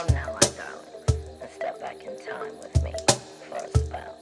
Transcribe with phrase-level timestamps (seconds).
[0.00, 2.90] Come now, my darling, and step back in time with me
[3.46, 4.16] for a spell.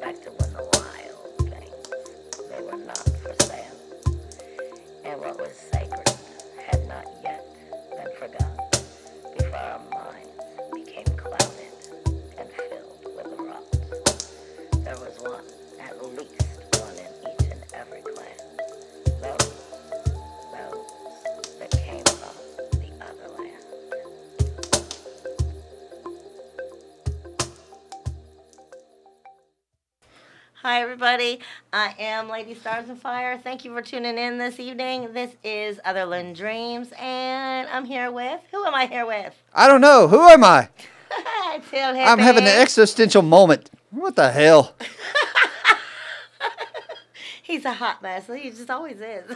[0.00, 4.18] Back to when the wild things, they were not for sale.
[5.04, 6.07] And what was sacred
[30.68, 31.40] Hi, everybody.
[31.72, 33.38] I am Lady Stars and Fire.
[33.38, 35.14] Thank you for tuning in this evening.
[35.14, 38.38] This is Otherland Dreams, and I'm here with.
[38.50, 39.34] Who am I here with?
[39.54, 40.08] I don't know.
[40.08, 40.68] Who am I?
[41.72, 43.70] I'm having an existential moment.
[43.88, 44.74] What the hell?
[47.42, 48.26] He's a hot mess.
[48.26, 49.34] He just always is.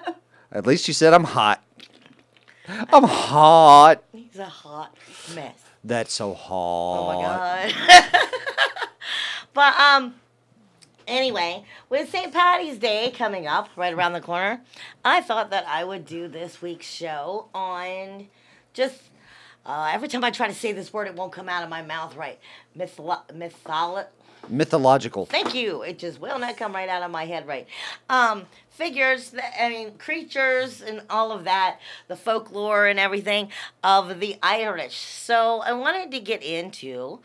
[0.50, 1.62] At least you said I'm hot.
[2.66, 4.02] I'm hot.
[4.12, 4.96] He's a hot
[5.34, 5.62] mess.
[5.84, 7.00] That's so hot.
[7.00, 7.74] Oh my god.
[9.52, 10.14] but um
[11.10, 12.32] anyway, with St.
[12.32, 14.62] Patty's Day coming up right around the corner,
[15.04, 18.28] I thought that I would do this week's show on
[18.72, 19.02] just
[19.66, 21.82] uh, every time I try to say this word, it won't come out of my
[21.82, 22.38] mouth right.
[22.76, 24.06] Mytholo- mytholo-
[24.48, 25.26] Mythological.
[25.26, 25.82] Thank you.
[25.82, 27.66] It just will not come right out of my head right.
[28.08, 33.50] Um, figures, I mean, creatures and all of that, the folklore and everything
[33.84, 34.96] of the Irish.
[34.96, 37.20] So I wanted to get into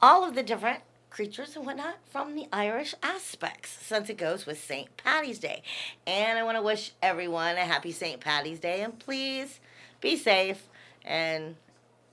[0.00, 0.80] all of the different
[1.14, 4.88] creatures and whatnot from the Irish aspects since it goes with St.
[4.96, 5.62] Patty's Day.
[6.08, 8.18] And I want to wish everyone a happy St.
[8.20, 9.60] Patty's Day and please
[10.00, 10.66] be safe
[11.04, 11.54] and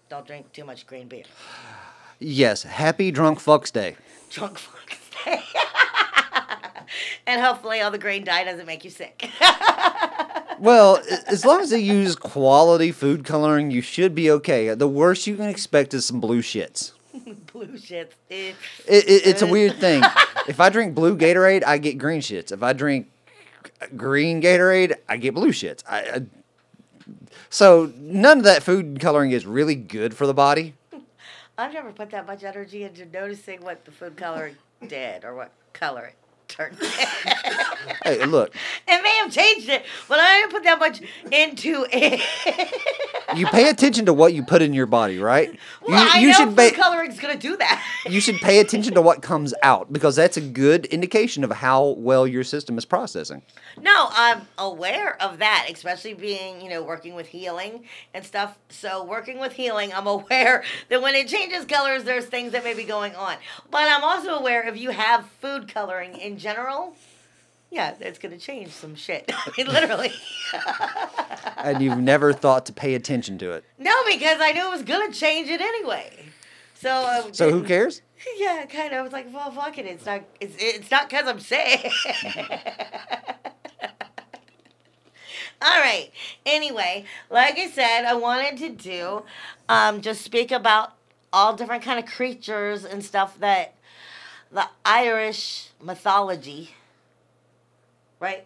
[0.08, 1.24] don't drink too much green beer.
[2.20, 2.62] Yes.
[2.62, 3.96] Happy Drunk Fucks Day.
[4.30, 5.42] drunk fuck day.
[7.26, 9.32] and hopefully all the green dye doesn't make you sick.
[10.60, 14.72] Well, as long as they use quality food coloring, you should be okay.
[14.76, 16.92] The worst you can expect is some blue shits.
[17.62, 18.10] Blue shits.
[18.28, 18.56] It,
[18.88, 20.02] it, it's a uh, weird thing.
[20.48, 22.52] if I drink blue Gatorade, I get green shits.
[22.52, 23.12] If I drink
[23.96, 25.84] green Gatorade, I get blue shits.
[25.88, 26.22] I, I,
[27.52, 30.74] so none of that food coloring is really good for the body.
[31.56, 34.56] I've never put that much energy into noticing what the food coloring
[34.88, 36.16] did or what color it
[36.52, 36.78] turned.
[38.04, 38.56] Hey, look,
[38.88, 41.02] it may have changed it, but I didn't put that much
[41.32, 42.20] into it.
[43.36, 45.58] you pay attention to what you put in your body, right?
[45.82, 47.84] well, you I you know should food pay coloring's gonna do that.
[48.08, 51.90] you should pay attention to what comes out because that's a good indication of how
[51.98, 53.44] well your system is processing.
[53.80, 58.58] No, I'm aware of that, especially being, you know, working with healing and stuff.
[58.70, 62.74] So, working with healing, I'm aware that when it changes colors, there's things that may
[62.74, 63.38] be going on.
[63.70, 66.96] But I'm also aware if you have food coloring in general,
[67.70, 69.26] yeah, it's going to change some shit.
[69.34, 70.12] I mean, literally.
[71.64, 73.64] And you've never thought to pay attention to it.
[73.78, 76.26] no, because I knew it was going to change it anyway.
[76.74, 78.02] So, uh, So who cares?
[78.38, 79.00] Yeah, kind of.
[79.00, 79.86] I was like, well, fuck it.
[79.86, 80.22] It's not.
[80.40, 81.90] It's it's not because I'm sick.
[85.62, 86.10] All right.
[86.46, 89.24] Anyway, like I said, I wanted to do,
[89.70, 90.94] um, just speak about
[91.34, 93.74] all different kind of creatures and stuff that
[94.52, 96.72] the Irish mythology,
[98.20, 98.46] right?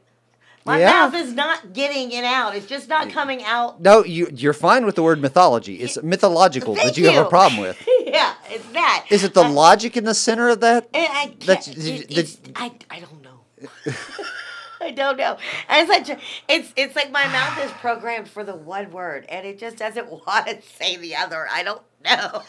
[0.66, 0.90] My Yeah.
[0.90, 2.56] mouth is not getting it out.
[2.56, 3.80] It's just not coming out.
[3.82, 5.76] No, you you're fine with the word mythology.
[5.76, 7.78] It's mythological Thank that you, have a problem with.
[8.06, 9.06] yeah, it's that.
[9.12, 10.88] Is it the Uh, logic in the center of that?
[10.94, 11.40] I can't.
[11.42, 13.92] That's- it- I, I don't know.
[14.82, 15.38] I don't know.
[15.70, 19.46] And it's like it's it's like my mouth is programmed for the one word, and
[19.46, 21.48] it just doesn't want to say the other.
[21.52, 22.42] I don't know.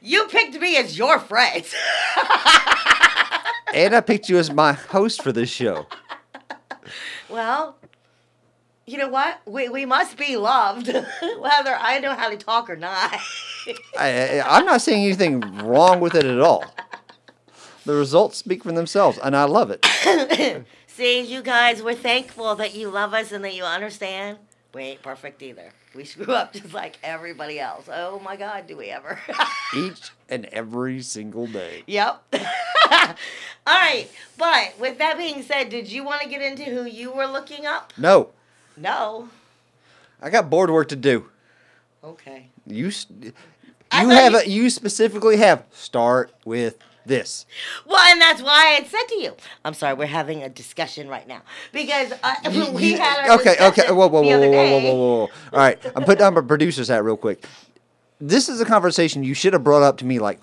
[0.00, 1.64] You picked me as your friend.
[3.74, 5.86] And I picked you as my host for this show.
[7.28, 7.76] well,
[8.86, 9.40] you know what?
[9.44, 10.86] We we must be loved,
[11.38, 13.20] whether I know how to talk or not.
[13.98, 16.64] I, I, I'm not saying anything wrong with it at all.
[17.84, 20.64] The results speak for themselves, and I love it.
[20.86, 24.38] See, you guys, we're thankful that you love us and that you understand.
[24.74, 25.70] We ain't perfect either.
[25.94, 27.88] We screw up just like everybody else.
[27.92, 29.18] Oh my God, do we ever?
[29.76, 31.82] Each and every single day.
[31.86, 32.22] yep.
[32.90, 37.12] All right, but with that being said, did you want to get into who you
[37.12, 37.92] were looking up?
[37.98, 38.30] No,
[38.76, 39.28] No.
[40.20, 41.28] I got board work to do.
[42.02, 42.48] Okay.
[42.66, 42.90] You,
[43.22, 43.32] you
[44.08, 47.46] have you- a, you specifically have start with this.
[47.86, 49.34] Well, and that's why I said to you.
[49.64, 52.34] I'm sorry, we're having a discussion right now because uh,
[52.74, 53.90] we had our okay, okay.
[53.90, 55.20] Whoa, whoa, whoa, whoa, whoa, whoa, whoa, whoa.
[55.52, 57.44] All right, I'm putting on my producer's hat real quick.
[58.20, 60.40] This is a conversation you should have brought up to me like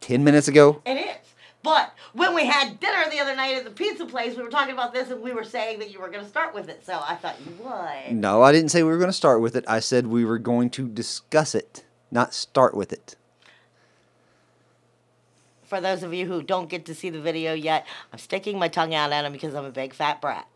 [0.00, 0.82] ten minutes ago.
[0.84, 1.16] It is.
[1.62, 4.74] But when we had dinner the other night at the pizza place, we were talking
[4.74, 6.84] about this and we were saying that you were going to start with it.
[6.84, 8.16] So I thought you would.
[8.16, 9.64] No, I didn't say we were going to start with it.
[9.68, 13.16] I said we were going to discuss it, not start with it.
[15.72, 18.68] For those of you who don't get to see the video yet, I'm sticking my
[18.68, 20.46] tongue out at him because I'm a big fat brat.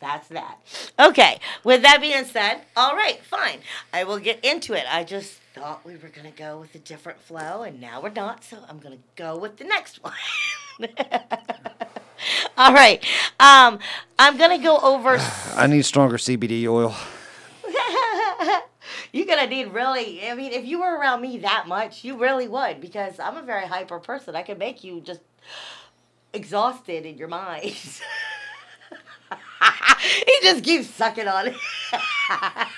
[0.00, 0.58] That's that.
[0.98, 3.60] Okay, with that being said, all right, fine.
[3.92, 4.82] I will get into it.
[4.90, 8.10] I just thought we were going to go with a different flow, and now we're
[8.10, 10.12] not, so I'm going to go with the next one.
[12.58, 13.06] all right,
[13.38, 13.78] um,
[14.18, 15.18] I'm going to go over.
[15.54, 16.96] I need stronger CBD oil.
[19.16, 20.28] You're gonna need really.
[20.28, 23.42] I mean, if you were around me that much, you really would, because I'm a
[23.42, 24.36] very hyper person.
[24.36, 25.22] I can make you just
[26.34, 27.62] exhausted in your mind.
[27.62, 27.72] he
[30.42, 31.56] just keeps sucking on it.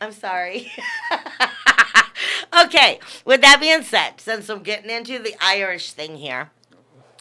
[0.00, 0.72] I'm sorry.
[2.64, 6.50] okay, with that being said, since I'm getting into the Irish thing here,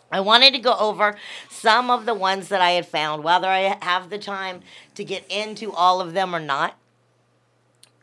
[0.09, 1.17] I wanted to go over
[1.49, 4.61] some of the ones that I had found, whether I have the time
[4.95, 6.77] to get into all of them or not.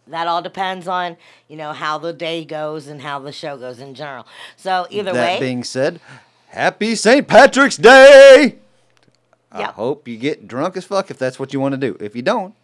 [0.09, 1.17] That all depends on,
[1.49, 4.27] you know, how the day goes and how the show goes in general.
[4.57, 6.01] So either that way, That being said,
[6.49, 7.27] happy St.
[7.27, 8.57] Patrick's Day!
[9.51, 11.97] I hope you get drunk as fuck if that's what you want to do.
[11.99, 12.55] If you don't,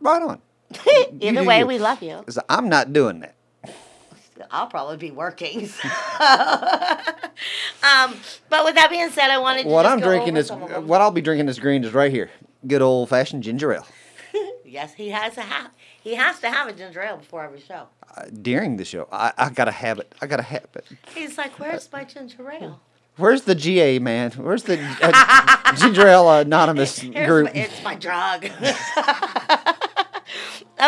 [0.00, 0.40] right on.
[1.20, 1.66] either do way, you.
[1.66, 2.16] we love you.
[2.26, 3.34] 'Cause I'm not doing that.
[4.50, 5.66] I'll probably be working.
[5.68, 5.88] so.
[7.82, 8.14] um,
[8.50, 10.86] but with that being said, I wanted to What I'm drinking is some of them.
[10.88, 12.30] what I'll be drinking this green is right here.
[12.66, 13.86] Good old fashioned ginger ale.
[14.74, 15.70] Yes, he has to have.
[16.02, 17.86] He has to have a ginger ale before every show.
[18.16, 20.12] Uh, during the show, I, I gotta have it.
[20.20, 20.84] I gotta have it.
[21.14, 22.80] He's like, "Where's my ginger ale?"
[23.16, 24.32] Where's the GA man?
[24.32, 27.54] Where's the uh, ginger ale anonymous Here's group?
[27.54, 28.46] my- it's my drug.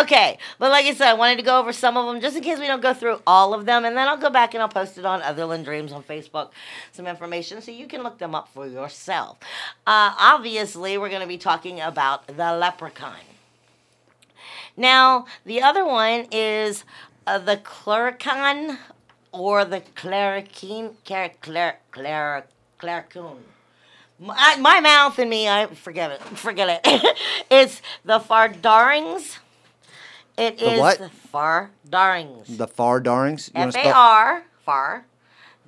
[0.01, 2.43] okay, but like I said, I wanted to go over some of them just in
[2.43, 4.69] case we don't go through all of them, and then I'll go back and I'll
[4.69, 6.51] post it on Otherland Dreams on Facebook,
[6.91, 9.39] some information so you can look them up for yourself.
[9.87, 13.15] Uh, obviously, we're going to be talking about the leprechaun.
[14.77, 16.85] Now, the other one is
[17.27, 18.79] uh, the clericon
[19.33, 22.45] or the clericine, clar, clar,
[22.79, 23.39] claricune.
[24.19, 26.23] My, my mouth and me, I forget it.
[26.23, 27.19] Forget it.
[27.51, 29.39] it's the Fardarings.
[30.39, 30.99] It The is what?
[30.99, 32.57] the Fardarings.
[32.59, 33.51] The Far Darings.
[33.55, 35.05] You wanna F A spell- Far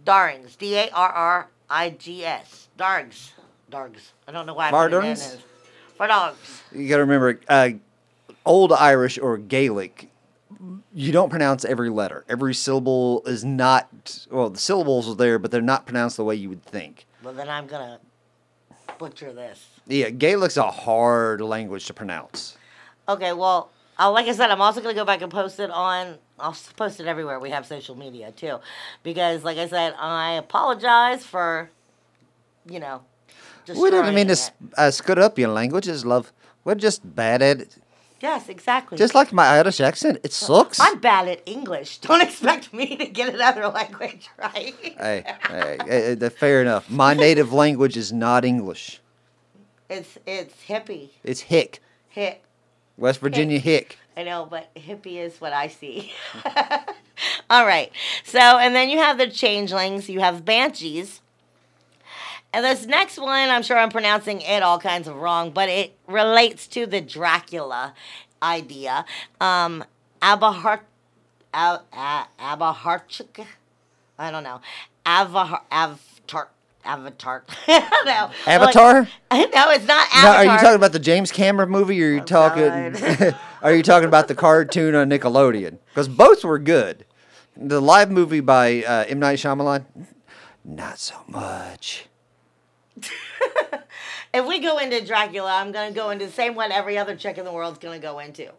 [0.04, 0.56] Darings.
[0.56, 2.68] D A R R I G S.
[2.78, 3.30] Dargs.
[3.70, 4.12] Dargs.
[4.26, 4.68] I don't know why.
[4.68, 5.12] I put it in Fardarings?
[5.34, 5.38] as-
[5.98, 6.62] Fardargs.
[6.72, 7.70] You gotta remember, uh,
[8.48, 10.10] Old Irish or Gaelic,
[10.94, 12.24] you don't pronounce every letter.
[12.30, 14.26] Every syllable is not.
[14.30, 17.06] Well, the syllables are there, but they're not pronounced the way you would think.
[17.22, 18.00] Well, then I'm gonna
[18.98, 19.66] butcher this.
[19.86, 22.56] Yeah, Gaelic's a hard language to pronounce.
[23.06, 26.16] Okay, well, uh, like I said, I'm also gonna go back and post it on.
[26.38, 27.38] I'll post it everywhere.
[27.38, 28.60] We have social media too,
[29.02, 31.68] because like I said, I apologize for,
[32.66, 33.02] you know,
[33.66, 33.78] just.
[33.78, 34.50] We didn't mean to it.
[34.78, 36.32] uh, scut up your languages, love.
[36.64, 37.76] We're just bad at it.
[38.20, 38.98] Yes, exactly.
[38.98, 40.80] Just like my Irish accent, it sucks.
[40.80, 41.98] I'm bad at English.
[42.00, 44.74] Don't expect me to get another language right.
[44.80, 46.90] hey, hey, hey, fair enough.
[46.90, 49.00] My native language is not English.
[49.88, 51.10] It's it's hippie.
[51.24, 51.80] It's Hick.
[52.08, 52.42] Hick.
[52.96, 53.96] West Virginia Hick.
[54.16, 56.12] I know, but hippie is what I see.
[57.48, 57.92] All right.
[58.24, 61.20] So, and then you have the changelings, you have banshees.
[62.52, 65.96] And this next one, I'm sure I'm pronouncing it all kinds of wrong, but it
[66.06, 67.94] relates to the Dracula
[68.42, 69.04] idea.
[69.40, 69.84] Um,
[70.22, 70.80] Abahart,
[71.52, 71.80] Ab,
[72.40, 73.44] Abaharchik,
[74.18, 74.60] I don't know.
[75.04, 76.48] Avahar, Avatar,
[76.84, 77.44] Avatar.
[77.66, 78.32] Don't.
[78.46, 79.08] Avatar?
[79.30, 82.14] Like, no, it's not Now, are you talking about the James Cameron movie, or are
[82.14, 83.34] you talking?
[83.60, 85.78] Are you talking about the cartoon on Nickelodeon?
[85.88, 87.04] Because both were good.
[87.56, 89.84] The live movie by uh, M Night Shyamalan,
[90.64, 92.07] not so much.
[94.32, 97.38] If we go into Dracula, I'm gonna go into the same one every other chick
[97.38, 98.50] in the world's gonna go into.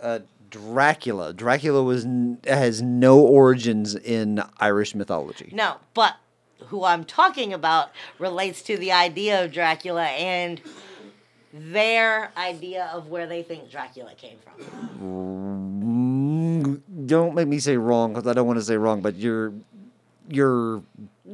[0.00, 0.20] Uh,
[0.50, 1.32] Dracula.
[1.32, 2.06] Dracula was
[2.46, 5.50] has no origins in Irish mythology.
[5.52, 6.16] No, but
[6.66, 10.60] who I'm talking about relates to the idea of Dracula and
[11.52, 14.88] their idea of where they think Dracula came from.
[15.00, 19.52] Mm, Don't make me say wrong because I don't want to say wrong, but you're
[20.28, 20.82] you're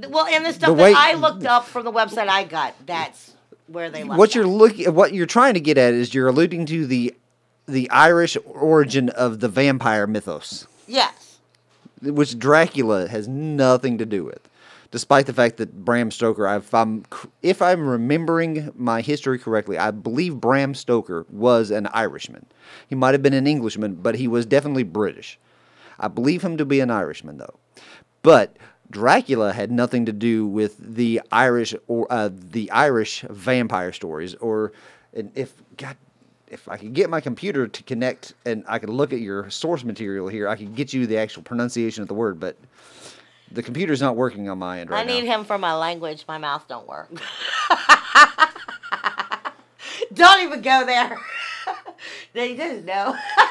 [0.09, 3.33] Well, and the stuff way- that I looked up from the website I got, that's
[3.67, 6.67] where they left what you're looking what you're trying to get at is you're alluding
[6.67, 7.15] to the
[7.67, 11.39] the Irish origin of the vampire mythos, Yes.
[12.03, 14.39] which Dracula has nothing to do with.
[14.93, 17.05] Despite the fact that Bram Stoker, if I'm
[17.43, 22.47] if I'm remembering my history correctly, I believe Bram Stoker was an Irishman.
[22.87, 25.39] He might have been an Englishman, but he was definitely British.
[25.99, 27.59] I believe him to be an Irishman though.
[28.23, 28.57] But
[28.91, 34.73] Dracula had nothing to do with the Irish or uh, the Irish vampire stories, or
[35.13, 35.97] and if God,
[36.49, 39.83] if I could get my computer to connect and I could look at your source
[39.85, 42.57] material here, I could get you the actual pronunciation of the word, but
[43.51, 45.39] the computer's not working on my end right I need now.
[45.39, 46.25] him for my language.
[46.29, 47.11] My mouth don't work.
[50.13, 51.19] don't even go there.
[52.33, 53.17] they just know.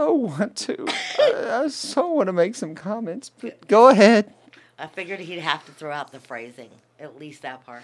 [0.00, 4.32] So want to, I, I so want to make some comments, but go ahead.
[4.78, 7.82] I figured he'd have to throw out the phrasing, at least that part.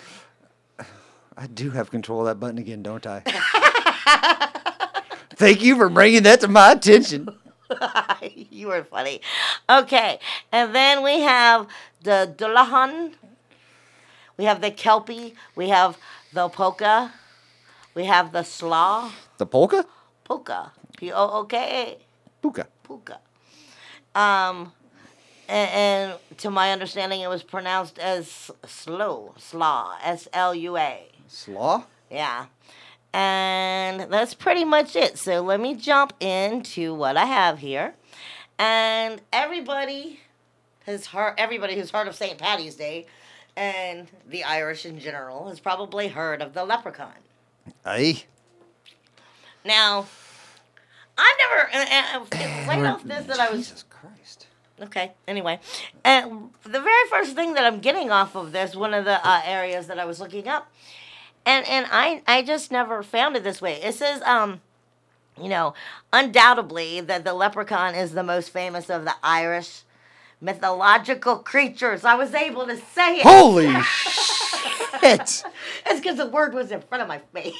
[1.36, 3.20] I do have control of that button again, don't I?
[5.32, 7.28] Thank you for bringing that to my attention.
[8.32, 9.20] you were funny.
[9.68, 10.18] Okay,
[10.50, 11.66] and then we have
[12.02, 13.12] the Dullahan.
[14.38, 15.34] We have the Kelpie.
[15.54, 15.98] We have
[16.32, 17.12] the Polka.
[17.94, 19.12] We have the Slaw.
[19.36, 19.84] The polka?
[20.24, 20.72] Polka.
[20.96, 21.98] P O O K
[22.52, 22.62] Puka.
[22.62, 22.86] A.
[22.86, 23.18] Polka.
[24.14, 24.72] Um,
[25.48, 31.08] and, and to my understanding, it was pronounced as slow, slaw, S L U A.
[31.28, 31.84] Slaw?
[32.10, 32.46] Yeah.
[33.12, 35.18] And that's pretty much it.
[35.18, 37.94] So let me jump into what I have here.
[38.58, 40.20] And everybody
[40.84, 42.38] has heard everybody who's heard of St.
[42.38, 43.06] Patty's Day
[43.56, 47.14] and the Irish in general has probably heard of the leprechaun.
[47.84, 48.24] Aye.
[49.64, 50.06] Now,
[51.18, 54.46] I've never uh, uh, right off this that I was Jesus Christ.
[54.80, 55.12] Okay.
[55.26, 55.58] Anyway,
[56.04, 59.42] and the very first thing that I'm getting off of this, one of the uh,
[59.44, 60.70] areas that I was looking up,
[61.46, 63.80] and and I I just never found it this way.
[63.82, 64.60] It says um,
[65.40, 65.74] you know,
[66.12, 69.82] undoubtedly that the leprechaun is the most famous of the Irish
[70.40, 72.04] mythological creatures.
[72.04, 73.22] I was able to say it.
[73.22, 75.44] Holy shit.
[75.86, 77.54] It's because the word was in front of my face.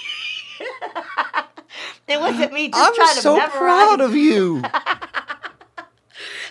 [2.09, 3.57] it wasn't me just I'm trying to so memorize.
[3.59, 4.63] proud of you.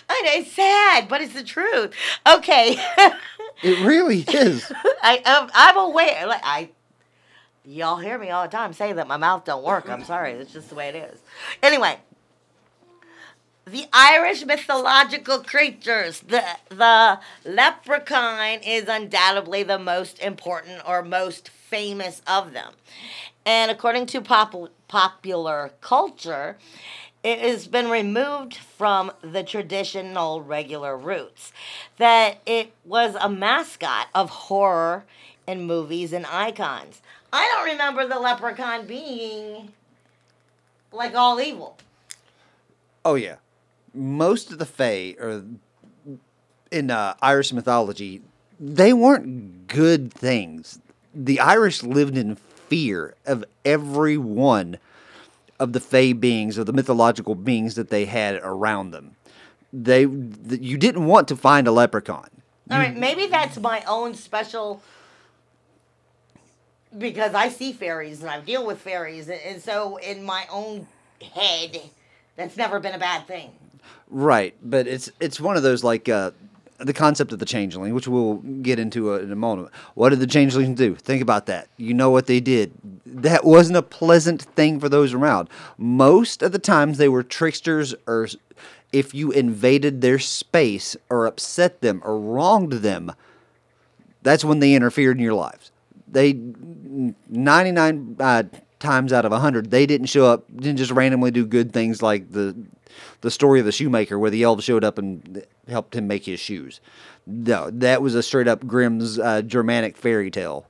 [0.08, 1.92] I know, it's sad, but it's the truth.
[2.26, 2.76] Okay.
[3.62, 4.70] It really is.
[5.02, 6.26] I I'm, I'm aware.
[6.26, 6.70] Like I,
[7.64, 9.88] y'all hear me all the time say that my mouth don't work.
[9.88, 10.32] I'm sorry.
[10.32, 11.18] It's just the way it is.
[11.62, 11.98] Anyway,
[13.66, 16.20] the Irish mythological creatures.
[16.20, 22.74] The the leprechaun is undoubtedly the most important or most famous of them,
[23.44, 26.56] and according to pop- popular culture.
[27.24, 31.52] It has been removed from the traditional regular roots.
[31.96, 35.04] That it was a mascot of horror
[35.44, 37.02] in movies and icons.
[37.32, 39.72] I don't remember the leprechaun being
[40.92, 41.76] like all evil.
[43.04, 43.36] Oh yeah,
[43.96, 45.44] most of the Fae or
[46.70, 48.22] in uh, Irish mythology,
[48.58, 50.78] they weren't good things.
[51.14, 54.78] The Irish lived in fear of every one
[55.58, 59.16] of the Fae beings or the mythological beings that they had around them.
[59.72, 62.28] They, th- you didn't want to find a leprechaun.
[62.70, 64.82] All right, maybe that's my own special
[66.96, 70.86] because I see fairies and I deal with fairies, and so in my own
[71.34, 71.80] head,
[72.36, 73.50] that's never been a bad thing.
[74.08, 76.30] Right, but it's it's one of those like uh,
[76.78, 79.70] the concept of the changeling, which we'll get into uh, in a moment.
[79.94, 80.94] What did the changelings do?
[80.94, 81.68] Think about that.
[81.76, 82.72] You know what they did.
[83.04, 85.48] That wasn't a pleasant thing for those around.
[85.76, 88.28] Most of the times they were tricksters, or
[88.92, 93.12] if you invaded their space or upset them or wronged them,
[94.22, 95.72] that's when they interfered in your lives.
[96.06, 96.34] They
[97.28, 98.44] 99 uh,
[98.78, 102.30] times out of 100 they didn't show up didn't just randomly do good things like
[102.30, 102.54] the
[103.20, 106.40] the story of the shoemaker where the elves showed up and helped him make his
[106.40, 106.80] shoes.
[107.26, 110.66] No, that was a straight up Grimm's uh, Germanic fairy tale.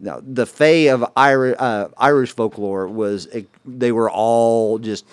[0.00, 3.28] No, the Fae of Irish, uh, Irish folklore was
[3.64, 5.04] they were all just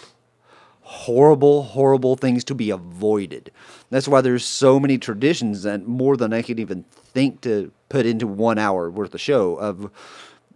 [0.81, 3.51] horrible, horrible things to be avoided.
[3.89, 8.05] That's why there's so many traditions and more than I could even think to put
[8.05, 9.89] into one hour worth of show of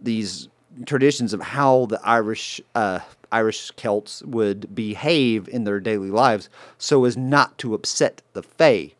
[0.00, 0.48] these
[0.86, 3.00] traditions of how the Irish uh,
[3.32, 8.92] Irish Celts would behave in their daily lives so as not to upset the Fae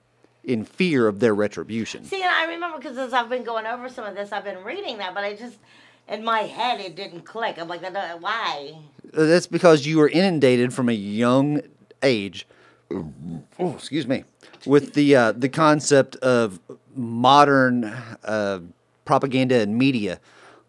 [0.44, 2.04] in fear of their retribution.
[2.04, 4.64] See, and I remember because as I've been going over some of this, I've been
[4.64, 5.58] reading that, but I just
[6.08, 7.58] in my head it didn't click.
[7.58, 8.78] I'm like, "Uh, why?
[9.16, 11.60] Uh, That's because you were inundated from a young
[12.02, 12.46] age.
[12.92, 14.24] Oh, excuse me.
[14.66, 16.58] With the uh, the concept of
[16.94, 17.84] modern
[18.24, 18.60] uh,
[19.04, 20.20] propaganda and media,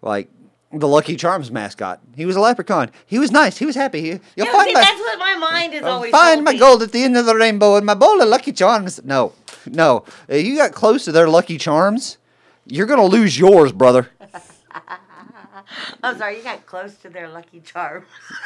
[0.01, 0.29] like
[0.73, 1.99] the Lucky Charms mascot.
[2.15, 2.91] He was a leprechaun.
[3.05, 3.57] He was nice.
[3.57, 4.01] He was happy.
[4.01, 6.11] He, you'll Yeah, find see, my, that's what my mind is always.
[6.11, 6.59] find my me.
[6.59, 9.03] gold at the end of the rainbow and my bowl of Lucky Charms.
[9.03, 9.33] No,
[9.65, 10.05] no.
[10.27, 12.17] If you got close to their Lucky Charms,
[12.65, 14.09] you're gonna lose yours, brother.
[16.03, 18.05] I'm sorry, you got close to their lucky Charms.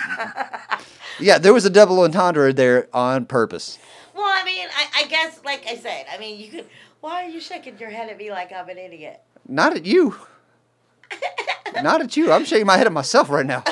[1.18, 3.80] Yeah, there was a double entendre there on purpose.
[4.14, 6.66] well, I mean, I, I guess, like I said, I mean, you could.
[7.00, 9.22] Why are you shaking your head at me like I'm an idiot?
[9.48, 10.18] Not at you.
[11.82, 12.32] Not at you.
[12.32, 13.64] I'm shaking my head at myself right now.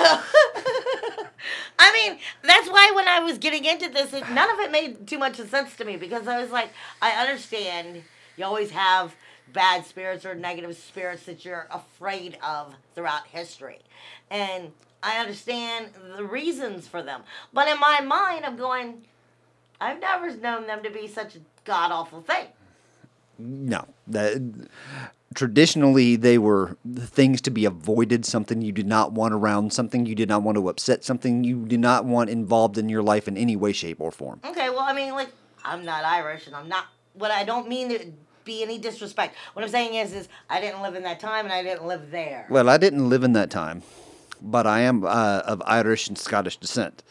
[1.80, 5.08] I mean, that's why when I was getting into this, it, none of it made
[5.08, 6.70] too much sense to me because I was like,
[7.02, 8.04] I understand
[8.38, 9.16] you always have
[9.52, 13.80] bad spirits or negative spirits that you're afraid of throughout history.
[14.30, 14.72] And
[15.02, 17.24] I understand the reasons for them.
[17.54, 19.04] But in my mind, I'm going,
[19.80, 22.48] I've never known them to be such a god awful thing.
[23.38, 23.86] No.
[24.08, 24.70] That,
[25.34, 30.16] traditionally, they were things to be avoided, something you did not want around, something you
[30.16, 33.38] did not want to upset, something you did not want involved in your life in
[33.38, 34.40] any way, shape, or form.
[34.46, 35.30] Okay, well, I mean, like,
[35.64, 36.86] I'm not Irish, and I'm not.
[37.14, 38.12] What I don't mean to
[38.44, 39.36] be any disrespect.
[39.54, 42.12] What I'm saying is, is I didn't live in that time, and I didn't live
[42.12, 42.46] there.
[42.50, 43.84] Well, I didn't live in that time,
[44.42, 47.04] but I am uh, of Irish and Scottish descent.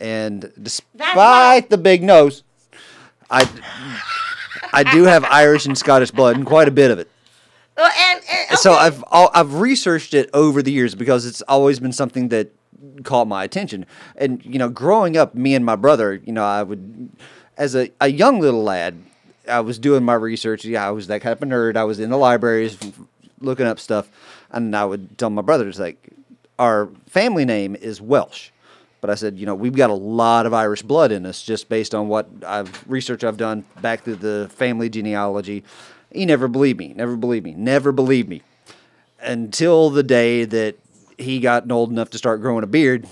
[0.00, 2.42] And despite the big nose,
[3.30, 3.48] I,
[4.72, 7.10] I do have Irish and Scottish blood, and quite a bit of it.
[7.76, 8.72] Well, and, and So.
[8.72, 12.52] I've I've researched it over the years because it's always been something that
[13.04, 13.86] caught my attention.
[14.16, 17.10] And you know, growing up, me and my brother, you know, I would,
[17.56, 18.96] as a, a young little lad,
[19.48, 20.64] I was doing my research.
[20.64, 21.76] Yeah, I was that kind of a nerd.
[21.76, 22.78] I was in the libraries
[23.40, 24.08] looking up stuff,
[24.50, 26.10] and I would tell my brothers like,
[26.58, 28.50] our family name is Welsh.
[29.02, 31.68] But I said, you know, we've got a lot of Irish blood in us just
[31.68, 35.64] based on what I've research I've done back through the family genealogy.
[36.16, 38.42] He never believed me, never believed me, never believed me
[39.20, 40.76] until the day that
[41.18, 43.06] he got old enough to start growing a beard.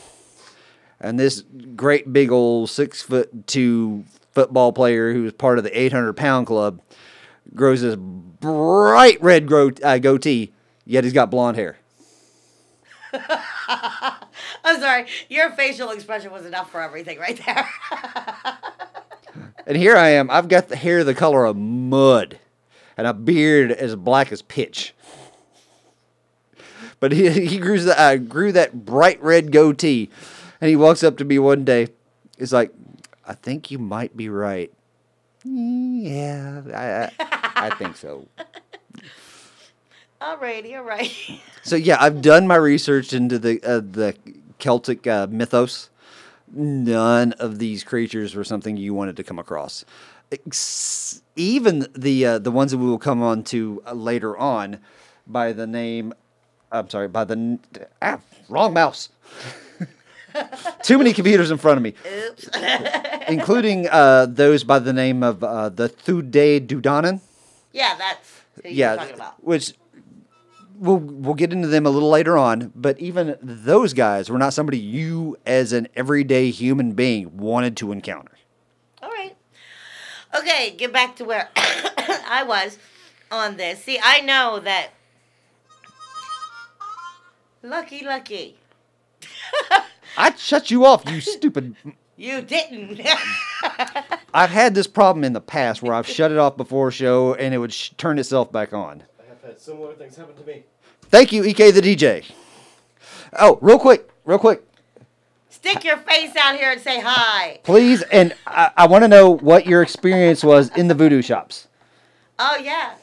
[1.00, 1.42] And this
[1.76, 6.46] great big old six foot two football player who was part of the 800 pound
[6.46, 6.80] club
[7.54, 10.52] grows this bright red gro- uh, goatee,
[10.86, 11.76] yet he's got blonde hair.
[13.12, 17.68] I'm sorry, your facial expression was enough for everything right there.
[19.66, 20.30] And here I am.
[20.30, 22.38] I've got the hair the color of mud,
[22.96, 24.94] and a beard as black as pitch.
[27.00, 30.10] But he he grew that uh, grew that bright red goatee,
[30.60, 31.88] and he walks up to me one day.
[32.38, 32.72] He's like,
[33.26, 34.72] "I think you might be right."
[35.46, 38.26] "Mm, Yeah, I I, I think so.
[40.20, 41.12] Alrighty, alright.
[41.66, 44.14] So yeah, I've done my research into the uh, the
[44.58, 45.88] Celtic uh, mythos.
[46.52, 49.86] None of these creatures were something you wanted to come across.
[51.36, 54.78] Even the uh, the ones that we will come on to uh, later on,
[55.26, 56.14] by the name,
[56.72, 57.58] I'm sorry, by the
[58.02, 59.08] ah, wrong mouse.
[60.82, 61.94] Too many computers in front of me,
[62.28, 62.48] Oops.
[63.28, 67.20] including uh, those by the name of uh, the Tuatha Dé Danann.
[67.72, 69.44] yeah, that's yeah, talking about.
[69.44, 69.74] which
[70.78, 72.72] we'll we'll get into them a little later on.
[72.74, 77.92] But even those guys were not somebody you, as an everyday human being, wanted to
[77.92, 78.32] encounter.
[80.34, 80.48] Alright.
[80.48, 82.78] Okay, get back to where I was
[83.30, 83.82] on this.
[83.84, 84.90] See, I know that.
[87.62, 88.56] Lucky, lucky.
[90.18, 91.74] I'd shut you off, you stupid.
[92.16, 93.00] You didn't.
[94.34, 97.34] I've had this problem in the past where I've shut it off before a show
[97.34, 99.02] and it would sh- turn itself back on.
[99.18, 100.64] I have had similar things happen to me.
[101.02, 102.24] Thank you, EK the DJ.
[103.38, 104.62] Oh, real quick, real quick,
[105.64, 107.58] Stick your face out here and say hi.
[107.62, 108.02] please.
[108.02, 111.68] And I, I want to know what your experience was in the voodoo shops.
[112.38, 112.96] Oh, yeah.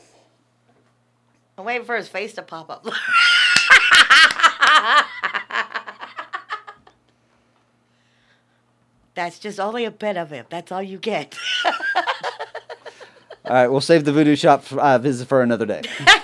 [1.58, 2.86] I'm waiting for his face to pop up.
[9.16, 10.46] That's just only a bit of him.
[10.52, 11.36] That's all you get.
[13.44, 15.82] All right, we'll save the voodoo shop uh, visit for another day.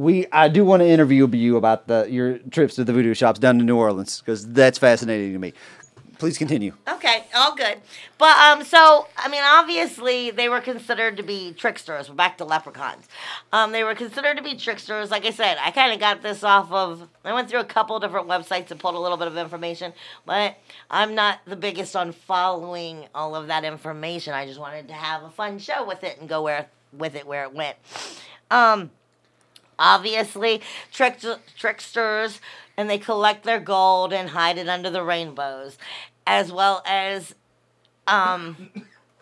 [0.00, 3.38] we, I do want to interview you about the your trips to the voodoo shops
[3.38, 5.52] down to New Orleans because that's fascinating to me.
[6.18, 6.74] Please continue.
[6.88, 7.78] Okay, all good.
[8.16, 12.08] But um, so I mean, obviously they were considered to be tricksters.
[12.08, 13.08] We're back to leprechauns.
[13.52, 15.10] Um, they were considered to be tricksters.
[15.10, 17.06] Like I said, I kind of got this off of.
[17.22, 19.92] I went through a couple different websites and pulled a little bit of information,
[20.24, 20.56] but
[20.90, 24.32] I'm not the biggest on following all of that information.
[24.32, 27.26] I just wanted to have a fun show with it and go where with it
[27.26, 27.76] where it went.
[28.50, 28.90] Um,
[29.80, 30.60] obviously
[30.92, 31.24] trick-
[31.56, 32.40] tricksters
[32.76, 35.76] and they collect their gold and hide it under the rainbows.
[36.26, 37.34] As well as
[38.06, 38.70] um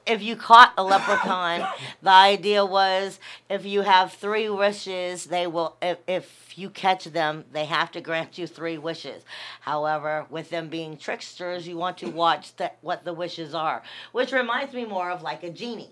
[0.06, 1.66] if you caught a leprechaun
[2.02, 3.18] the idea was
[3.50, 8.00] if you have three wishes they will if, if you catch them they have to
[8.00, 9.22] grant you three wishes.
[9.60, 14.32] However with them being tricksters you want to watch the, what the wishes are which
[14.32, 15.90] reminds me more of like a genie.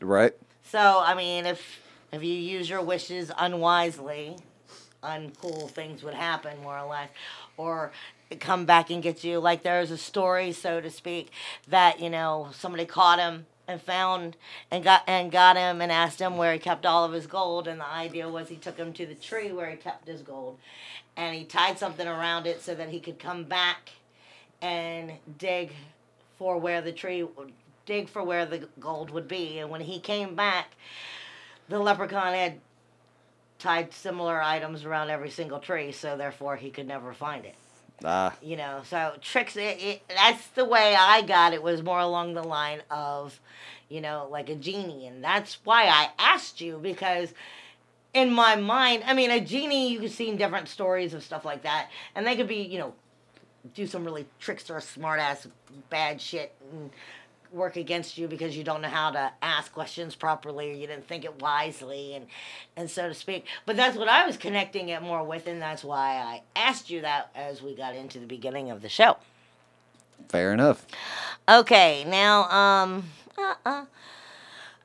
[0.00, 0.32] Right.
[0.62, 1.80] so I mean, if
[2.12, 4.36] if you use your wishes unwisely,
[5.02, 7.08] uncool things would happen, more or less,
[7.56, 7.92] or
[8.38, 9.38] come back and get you.
[9.38, 11.30] Like there's a story, so to speak,
[11.68, 14.36] that you know somebody caught him and found
[14.70, 17.68] and got and got him and asked him where he kept all of his gold,
[17.68, 20.58] and the idea was he took him to the tree where he kept his gold,
[21.16, 23.90] and he tied something around it so that he could come back
[24.62, 25.72] and dig
[26.38, 27.24] for where the tree
[27.86, 30.76] dig for where the gold would be and when he came back
[31.70, 32.60] the leprechaun had
[33.58, 37.54] tied similar items around every single tree so therefore he could never find it.
[38.02, 41.98] Ah, you know so tricks it, it that's the way i got it was more
[41.98, 43.38] along the line of
[43.90, 45.06] you know like a genie.
[45.06, 47.34] And that's why i asked you because
[48.14, 51.44] in my mind i mean a genie you can see in different stories of stuff
[51.44, 52.94] like that and they could be you know
[53.74, 55.46] do some really trickster smart ass
[55.90, 56.90] bad shit and
[57.52, 61.06] work against you because you don't know how to ask questions properly or you didn't
[61.06, 62.26] think it wisely and
[62.76, 65.82] and so to speak but that's what i was connecting it more with and that's
[65.82, 69.16] why i asked you that as we got into the beginning of the show
[70.28, 70.86] fair enough.
[71.48, 73.04] okay now um
[73.36, 73.84] uh-uh.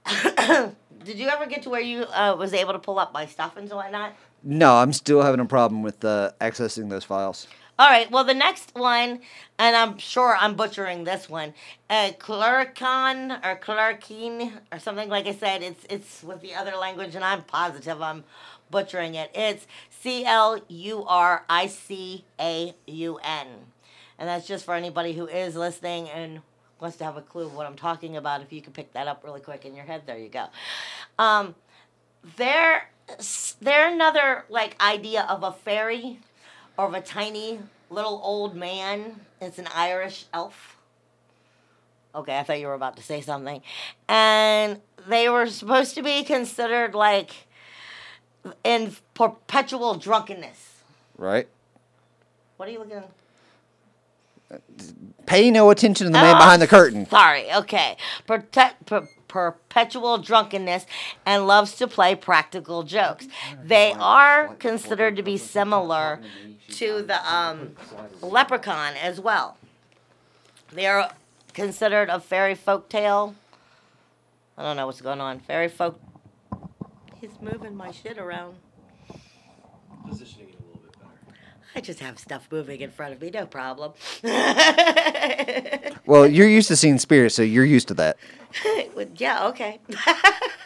[1.04, 3.58] did you ever get to where you uh, was able to pull up my stuff
[3.58, 7.48] and whatnot No, I'm still having a problem with uh, accessing those files.
[7.78, 8.10] All right.
[8.10, 9.20] Well, the next one,
[9.60, 11.54] and I'm sure I'm butchering this one,
[11.90, 15.62] uh, Clericon or Clerkine or something like I said.
[15.62, 18.24] It's it's with the other language, and I'm positive I'm
[18.72, 19.30] butchering it.
[19.36, 23.48] It's C L U R I C A U N,
[24.18, 26.40] and that's just for anybody who is listening and
[26.80, 28.42] wants to have a clue of what I'm talking about.
[28.42, 30.46] If you could pick that up really quick in your head, there you go.
[31.20, 31.56] Um,
[32.38, 32.90] they're
[33.60, 36.20] they're another like idea of a fairy
[36.78, 37.60] or of a tiny
[37.90, 39.22] little old man.
[39.42, 40.78] It's an Irish elf.
[42.14, 43.62] Okay, I thought you were about to say something.
[44.08, 47.32] And they were supposed to be considered like
[48.64, 50.82] in perpetual drunkenness.
[51.18, 51.48] Right?
[52.58, 53.10] What are you looking at?
[55.26, 57.08] Pay no attention to the man Oh, behind the curtain.
[57.10, 57.98] Sorry, okay.
[58.28, 60.86] Protect, per, perpetual drunkenness
[61.26, 63.28] and loves to play practical jokes.
[63.62, 66.22] They are considered to be similar
[66.72, 67.76] to the um,
[68.22, 69.58] leprechaun as well.
[70.72, 71.12] They are
[71.54, 73.36] considered a fairy folk tale.
[74.58, 75.40] I don't know what's going on.
[75.40, 76.00] Fairy folk.
[77.20, 78.56] He's moving my shit around.
[80.08, 81.12] Positioning it a little bit better.
[81.76, 83.94] I just have stuff moving in front of me, no problem.
[86.06, 88.18] Well, you're used to seeing spirits, so you're used to that.
[89.18, 89.80] Yeah, okay.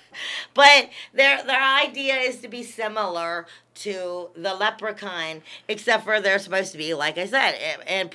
[0.53, 6.73] but their their idea is to be similar to the leprechaun, except for they're supposed
[6.73, 7.55] to be, like I said,
[7.87, 8.09] in, in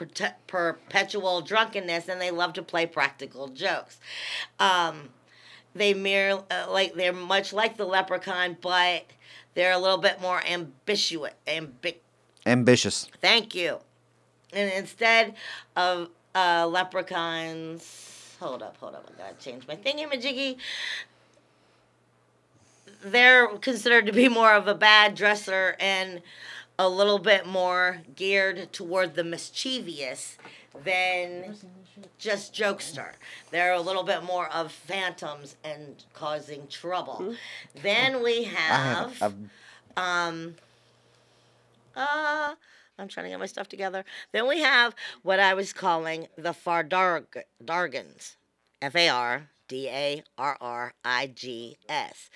[0.46, 3.98] perpetual drunkenness, and they love to play practical jokes.
[4.58, 5.08] Um,
[5.74, 9.04] they mere uh, like they're much like the leprechaun, but
[9.54, 11.28] they're a little bit more ambitious.
[11.46, 11.96] Ambi-
[12.46, 13.08] Ambitious.
[13.20, 13.78] Thank you.
[14.52, 15.34] And instead
[15.76, 20.56] of uh, leprechauns, hold up, hold up, I gotta change my thingamajiggy.
[23.04, 26.22] They're considered to be more of a bad dresser and
[26.78, 30.38] a little bit more geared toward the mischievous
[30.84, 31.54] than
[32.18, 33.12] just jokester.
[33.50, 37.36] They're a little bit more of phantoms and causing trouble.
[37.82, 39.18] Then we have.
[39.18, 39.34] have, I've,
[39.96, 40.56] Um,
[41.94, 42.54] uh,
[42.98, 44.04] I'm trying to get my stuff together.
[44.32, 47.26] Then we have what I was calling the Fardarg
[47.62, 48.34] Dargans,
[48.82, 52.30] F A R D A R R I G S.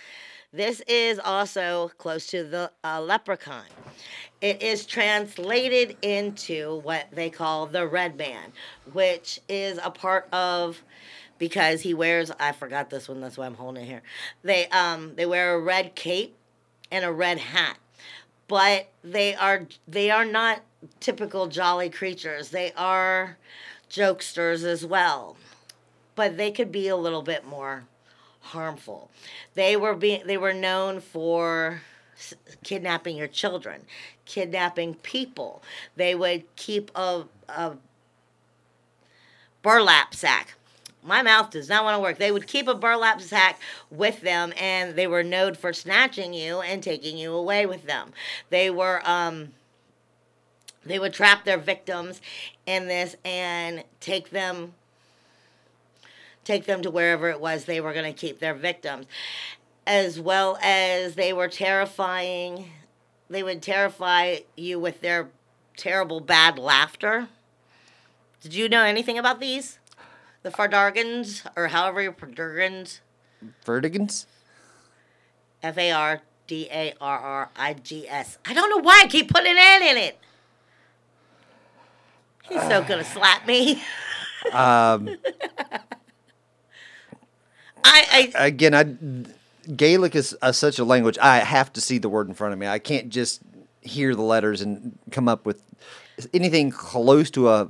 [0.52, 3.66] This is also close to the uh, leprechaun.
[4.40, 8.52] It is translated into what they call the red man,
[8.92, 10.82] which is a part of
[11.38, 14.02] because he wears I forgot this one, that's why I'm holding it here.
[14.42, 16.34] They um they wear a red cape
[16.90, 17.78] and a red hat.
[18.46, 20.62] But they are they are not
[21.00, 22.50] typical jolly creatures.
[22.50, 23.36] They are
[23.90, 25.36] jokesters as well.
[26.18, 27.84] But they could be a little bit more
[28.40, 29.08] harmful.
[29.54, 31.82] They were being they were known for
[32.64, 33.82] kidnapping your children,
[34.24, 35.62] kidnapping people.
[35.94, 37.76] They would keep a, a
[39.62, 40.54] burlap sack.
[41.04, 42.18] My mouth does not want to work.
[42.18, 46.60] They would keep a burlap sack with them, and they were known for snatching you
[46.62, 48.10] and taking you away with them.
[48.50, 49.50] They were um,
[50.84, 52.20] they would trap their victims
[52.66, 54.74] in this and take them
[56.48, 59.06] take them to wherever it was they were going to keep their victims
[59.86, 62.70] as well as they were terrifying
[63.30, 65.28] they would terrify you with their
[65.76, 67.28] terrible bad laughter
[68.40, 69.78] did you know anything about these
[70.42, 73.00] the fardargans or however you Fardargans
[73.64, 74.26] Vertigans?
[75.62, 78.38] F A R D A R R I G S.
[78.46, 80.18] I don't know why I keep putting an in it.
[82.48, 83.82] He's so gonna slap me.
[84.52, 85.16] Um,
[87.88, 91.18] I, I again, I Gaelic is uh, such a language.
[91.18, 92.66] I have to see the word in front of me.
[92.66, 93.40] I can't just
[93.80, 95.62] hear the letters and come up with
[96.32, 97.68] anything close to a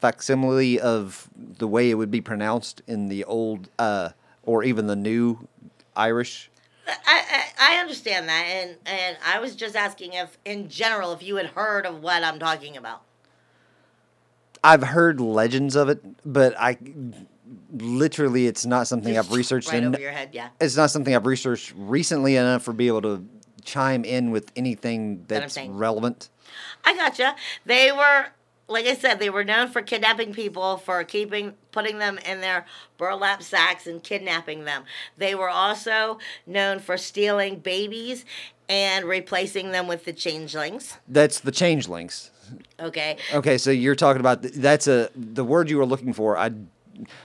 [0.00, 4.10] facsimile of the way it would be pronounced in the old uh,
[4.42, 5.48] or even the new
[5.96, 6.50] Irish.
[6.86, 11.22] I, I I understand that, and and I was just asking if, in general, if
[11.22, 13.02] you had heard of what I'm talking about.
[14.64, 16.76] I've heard legends of it, but I
[17.72, 19.72] literally it's not something I've researched.
[19.72, 20.30] right over your head.
[20.32, 20.48] Yeah.
[20.60, 23.26] It's not something I've researched recently enough for be able to
[23.64, 25.76] chime in with anything that's saying.
[25.76, 26.28] relevant.
[26.84, 27.36] I gotcha.
[27.64, 28.26] They were,
[28.68, 32.66] like I said, they were known for kidnapping people, for keeping, putting them in their
[32.98, 34.84] burlap sacks and kidnapping them.
[35.16, 38.24] They were also known for stealing babies
[38.68, 40.98] and replacing them with the changelings.
[41.08, 42.30] That's the changelings.
[42.80, 43.16] Okay.
[43.32, 46.36] Okay, so you're talking about th- that's a the word you were looking for.
[46.36, 46.50] I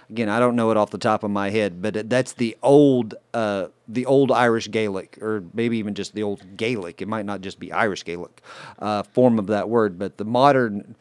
[0.09, 3.15] again, I don't know it off the top of my head, but that's the old
[3.33, 7.01] uh, the old Irish Gaelic, or maybe even just the old Gaelic.
[7.01, 8.41] It might not just be Irish Gaelic
[8.79, 10.95] uh, form of that word, but the modern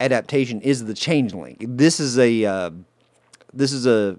[0.00, 1.56] adaptation is the changeling.
[1.60, 2.70] This is a uh,
[3.52, 4.16] this is a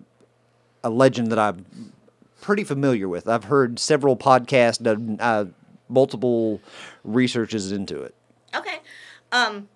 [0.83, 1.93] a legend that I'm
[2.41, 3.27] pretty familiar with.
[3.27, 5.45] I've heard several podcasts, done uh,
[5.89, 6.61] multiple
[7.03, 8.15] researches into it.
[8.55, 8.79] Okay.
[9.31, 9.69] Um.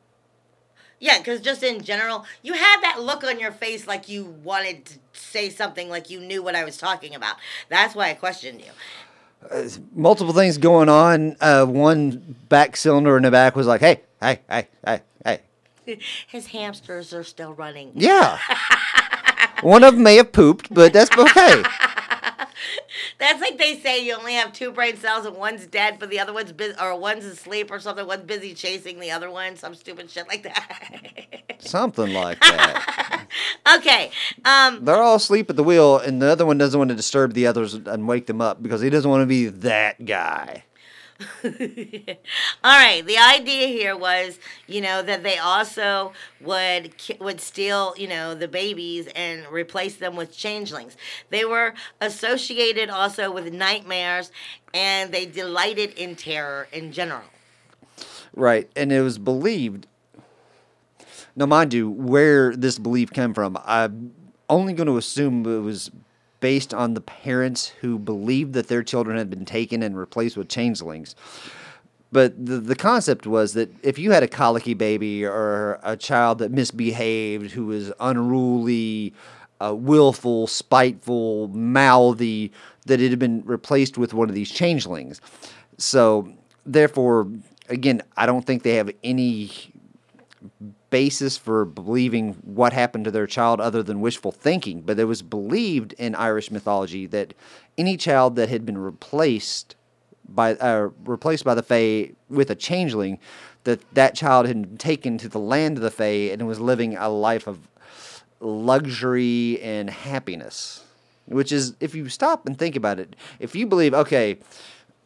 [1.04, 4.86] Yeah, because just in general, you had that look on your face like you wanted
[4.86, 7.36] to say something, like you knew what I was talking about.
[7.68, 9.74] That's why I questioned you.
[9.94, 11.36] multiple things going on.
[11.42, 15.42] Uh, one back cylinder in the back was like, "Hey, hey, hey, hey, hey."
[16.28, 17.92] His hamsters are still running.
[17.96, 18.40] Yeah.
[19.62, 21.64] one of them may have pooped, but that's okay.
[23.20, 26.20] That's like they say you only have two brain cells and one's dead, but the
[26.20, 28.06] other one's busy, or one's asleep or something.
[28.06, 31.60] One's busy chasing the other one, some stupid shit like that.
[31.60, 33.28] Something like that.
[33.78, 34.12] okay.
[34.44, 34.84] Um.
[34.84, 37.48] They're all asleep at the wheel, and the other one doesn't want to disturb the
[37.48, 40.66] others and wake them up because he doesn't want to be that guy.
[41.44, 43.06] All right.
[43.06, 48.48] The idea here was, you know, that they also would would steal, you know, the
[48.48, 50.98] babies and replace them with changelings.
[51.30, 54.32] They were associated also with nightmares,
[54.74, 57.24] and they delighted in terror in general.
[58.36, 59.88] Right, and it was believed.
[61.36, 64.14] Now, mind you, where this belief came from, I'm
[64.50, 65.92] only going to assume it was
[66.44, 70.50] based on the parents who believed that their children had been taken and replaced with
[70.50, 71.16] changelings.
[72.12, 76.40] But the, the concept was that if you had a colicky baby or a child
[76.40, 79.14] that misbehaved, who was unruly,
[79.62, 82.52] uh, willful, spiteful, mouthy,
[82.88, 85.22] that it had been replaced with one of these changelings.
[85.78, 86.28] So,
[86.66, 87.30] therefore,
[87.70, 89.50] again, I don't think they have any
[90.94, 94.82] basis for believing what happened to their child other than wishful thinking.
[94.82, 97.34] But it was believed in Irish mythology that
[97.80, 99.76] any child that had been replaced
[100.30, 103.18] by uh, replaced by the Fae with a changeling,
[103.64, 106.96] that that child had been taken to the land of the Fae and was living
[106.96, 107.58] a life of
[108.40, 110.84] luxury and happiness.
[111.26, 114.38] Which is, if you stop and think about it, if you believe, okay,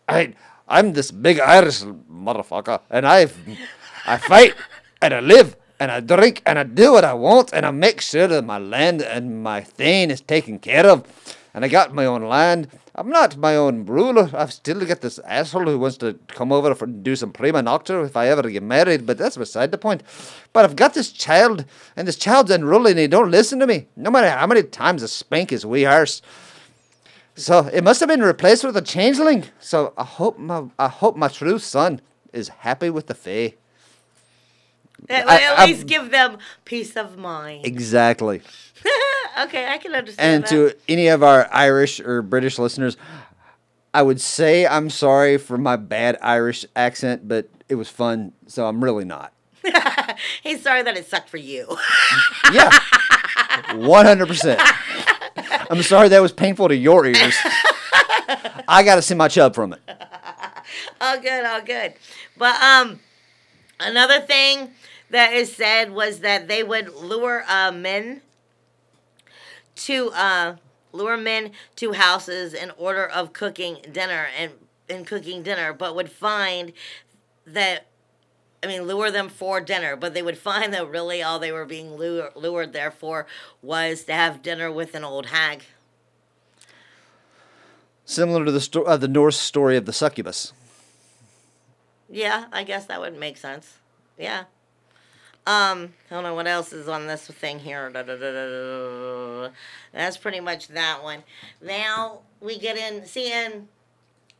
[0.10, 0.34] I
[0.68, 3.30] I'm this big Irish motherfucker, and I
[4.06, 4.54] I fight
[5.02, 8.02] and I live and I drink and I do what I want and I make
[8.02, 11.06] sure that my land and my thing is taken care of,
[11.54, 12.68] and I got my own land.
[12.96, 14.32] I'm not my own ruler.
[14.34, 18.04] I've still got this asshole who wants to come over for do some prima nocta
[18.04, 20.02] if I ever get married, but that's beside the point.
[20.52, 23.86] But I've got this child, and this child's unruly, and he don't listen to me,
[23.96, 26.24] no matter how many times I spank his wee arse.
[27.36, 29.46] So it must have been replaced with a changeling.
[29.60, 32.02] So I hope my I hope my true son
[32.34, 33.54] is happy with the Fae.
[35.08, 37.66] That I- would at I'm- least give them peace of mind.
[37.66, 38.42] Exactly.
[39.42, 40.50] okay, I can understand And that.
[40.50, 42.98] to any of our Irish or British listeners,
[43.94, 48.68] I would say I'm sorry for my bad Irish accent, but it was fun, so
[48.68, 49.34] I'm really not.
[50.44, 51.68] He's sorry that it sucked for you.
[52.54, 52.70] Yeah.
[53.72, 54.58] 100%.
[55.70, 57.36] I'm sorry that was painful to your ears.
[58.68, 59.82] I got to see my chub from it.
[61.02, 61.94] all good, all good.
[62.38, 63.00] But um,
[63.80, 64.72] another thing
[65.10, 68.22] that is said was that they would lure uh, men
[69.76, 70.56] to uh,
[70.92, 74.52] lure men to houses in order of cooking dinner and
[74.90, 76.74] and cooking dinner, but would find
[77.46, 77.88] that.
[78.64, 81.64] I mean, lure them for dinner, but they would find that really all they were
[81.64, 83.28] being lure, lured there for
[83.62, 85.64] was to have dinner with an old hag.
[88.04, 90.54] Similar to the sto- uh, the Norse story of the succubus.
[92.10, 93.76] Yeah, I guess that would make sense.
[94.18, 94.46] Yeah.
[95.48, 97.90] Um, I don't know what else is on this thing here.
[97.90, 99.50] Da, da, da.
[99.94, 101.24] That's pretty much that one.
[101.62, 103.70] Now we get in, seeing,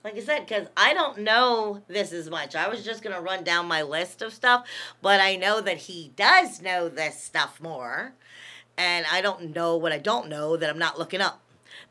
[0.04, 2.58] like I said, because I don't know this as much.
[2.58, 4.68] I was just going to run down my list of stuff,
[5.02, 8.12] but I know that he does know this stuff more.
[8.78, 11.42] And I don't know what I don't know that I'm not looking up.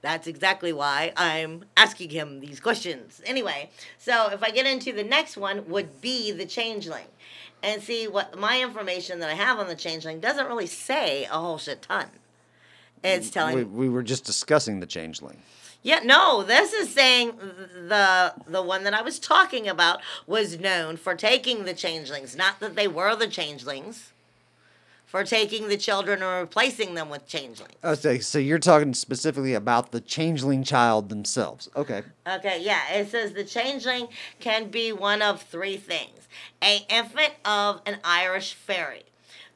[0.02, 3.22] That's exactly why I'm asking him these questions.
[3.24, 7.06] Anyway, so if I get into the next one, would be the changeling.
[7.62, 11.38] And see what my information that I have on the changeling doesn't really say a
[11.38, 12.06] whole shit ton.
[13.02, 15.38] It's telling We, we were just discussing the changeling.
[15.82, 17.32] yeah, no, this is saying
[17.88, 22.60] the the one that I was talking about was known for taking the changelings, not
[22.60, 24.12] that they were the changelings.
[25.06, 27.76] For taking the children and replacing them with changelings.
[27.82, 31.70] Okay, so you're talking specifically about the changeling child themselves.
[31.76, 32.02] Okay.
[32.26, 34.08] Okay, yeah, it says the changeling
[34.40, 36.28] can be one of three things:
[36.60, 39.04] a infant of an Irish fairy.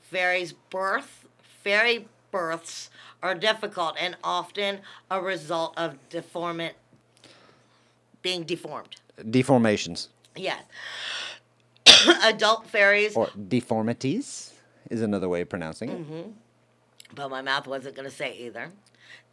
[0.01, 1.21] Fairies birth
[1.63, 2.91] fairy births
[3.23, 6.75] are difficult and often a result of deformant
[8.23, 8.97] being deformed.
[9.19, 10.63] Deformations Yes.
[12.23, 14.50] Adult fairies, or deformities
[14.89, 15.99] is another way of pronouncing it.
[15.99, 16.31] Mm-hmm.
[17.15, 18.71] but my mouth wasn't going to say either.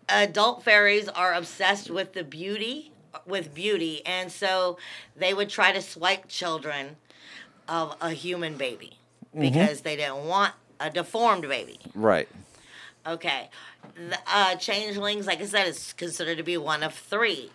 [0.09, 2.91] Adult fairies are obsessed with the beauty,
[3.25, 4.77] with beauty, and so
[5.15, 6.95] they would try to swipe children
[7.67, 8.97] of a human baby
[9.37, 11.79] because they didn't want a deformed baby.
[11.93, 12.27] Right.
[13.05, 13.49] Okay.
[13.95, 17.51] The, uh, changelings, like I said, is considered to be one of three.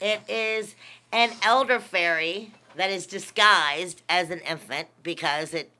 [0.00, 0.74] It is
[1.12, 5.70] an elder fairy that is disguised as an infant because it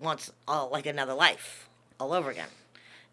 [0.00, 2.48] wants uh, like another life all over again.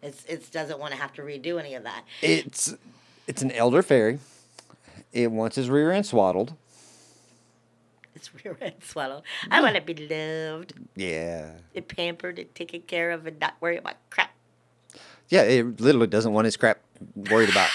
[0.02, 2.04] It's it doesn't want to have to redo any of that.
[2.22, 2.74] It's
[3.26, 4.18] it's an elder fairy.
[5.12, 6.54] It wants his rear end swaddled.
[8.14, 9.22] It's rear end swaddled.
[9.50, 11.52] I want to be loved, Yeah.
[11.74, 14.30] It pampered, and taken care of, and not worry about crap.
[15.28, 16.78] Yeah, it literally doesn't want his crap
[17.14, 17.68] worried about.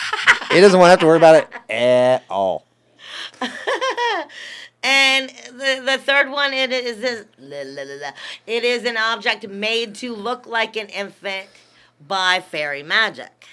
[0.52, 2.65] it doesn't want to have to worry about it at all.
[4.83, 10.45] And the, the third one, it is this, it is an object made to look
[10.45, 11.47] like an infant
[12.05, 13.47] by fairy magic.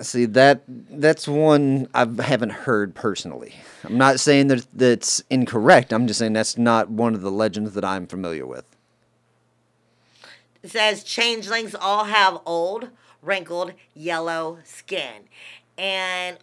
[0.00, 3.54] See that that's one I haven't heard personally.
[3.82, 5.92] I'm not saying that that's incorrect.
[5.92, 8.64] I'm just saying that's not one of the legends that I'm familiar with.
[10.62, 12.90] It says changelings all have old,
[13.22, 15.24] wrinkled, yellow skin,
[15.76, 16.38] and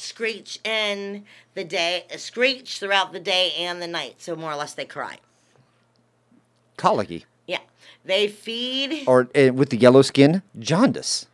[0.00, 4.16] screech in the day, screech throughout the day and the night.
[4.18, 5.18] So more or less, they cry.
[6.76, 7.58] Colicky Yeah,
[8.04, 9.04] they feed.
[9.06, 11.26] or uh, with the yellow skin, jaundice.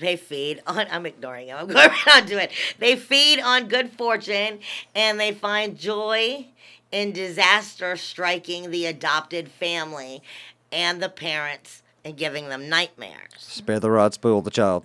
[0.00, 0.86] They feed on.
[0.90, 1.56] I'm ignoring him.
[1.58, 2.52] I'm going right on to it.
[2.78, 4.60] They feed on good fortune,
[4.94, 6.46] and they find joy
[6.92, 10.22] in disaster striking the adopted family
[10.70, 13.32] and the parents and giving them nightmares.
[13.38, 14.84] Spare the rod, spoil the child.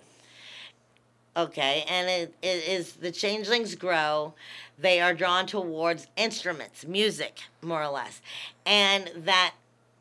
[1.35, 4.33] Okay, and it, it is the changelings grow.
[4.77, 8.21] They are drawn towards instruments, music, more or less,
[8.65, 9.55] and that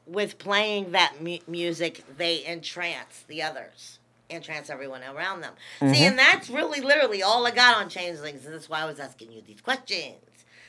[0.06, 5.54] with playing that mu- music, they entrance the others, entrance everyone around them.
[5.80, 5.94] See, mm-hmm.
[5.94, 9.32] and that's really literally all I got on changelings, and that's why I was asking
[9.32, 10.16] you these questions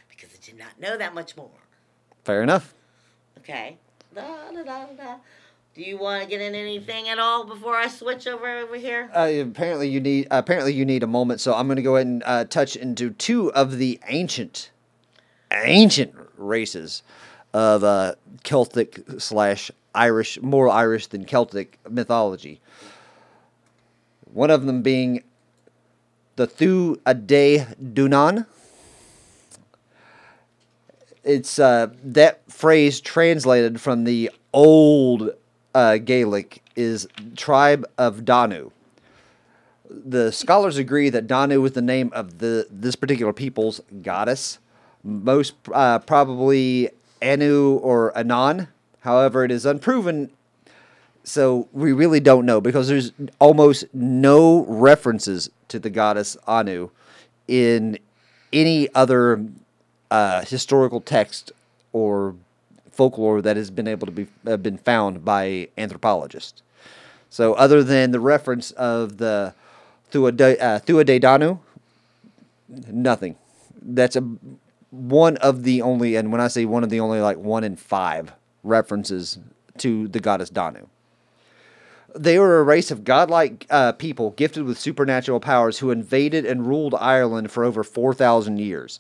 [0.10, 1.50] because I did not know that much more.
[2.24, 2.74] Fair enough.
[3.40, 3.78] Okay.
[4.16, 5.16] Da, da, da, da.
[5.76, 9.10] Do you want to get in anything at all before I switch over over here?
[9.12, 12.06] Uh, apparently you need apparently you need a moment, so I'm going to go ahead
[12.06, 14.70] and uh, touch into two of the ancient,
[15.52, 17.02] ancient races
[17.56, 22.62] of uh, Celtic slash Irish, more Irish than Celtic mythology.
[24.32, 25.24] One of them being
[26.36, 28.46] the Tuatha Dé Danann.
[31.24, 35.32] It's uh, that phrase translated from the old
[35.74, 38.72] uh, Gaelic is tribe of Danu
[39.94, 44.60] the scholars agree that Danu was the name of the this particular people's goddess.
[45.04, 46.90] Most uh, probably
[47.22, 48.70] Anu or Anan.
[49.02, 50.32] However, it is unproven,
[51.24, 56.90] so we really don't know because there's almost no references to the goddess Anu
[57.48, 58.00] in
[58.54, 59.46] any other
[60.10, 61.52] uh, historical text
[61.92, 62.36] or
[62.94, 66.62] folklore that has been able to be uh, been found by anthropologists.
[67.30, 69.54] So, other than the reference of the
[70.12, 71.58] Thuade, uh, Danu,
[72.70, 73.36] nothing.
[73.82, 74.22] That's a
[74.92, 77.76] one of the only, and when I say one of the only, like one in
[77.76, 78.32] five
[78.64, 79.40] references
[79.80, 80.86] to the goddess Danu.
[82.16, 86.68] They were a race of godlike uh, people gifted with supernatural powers who invaded and
[86.68, 89.00] ruled Ireland for over 4,000 years.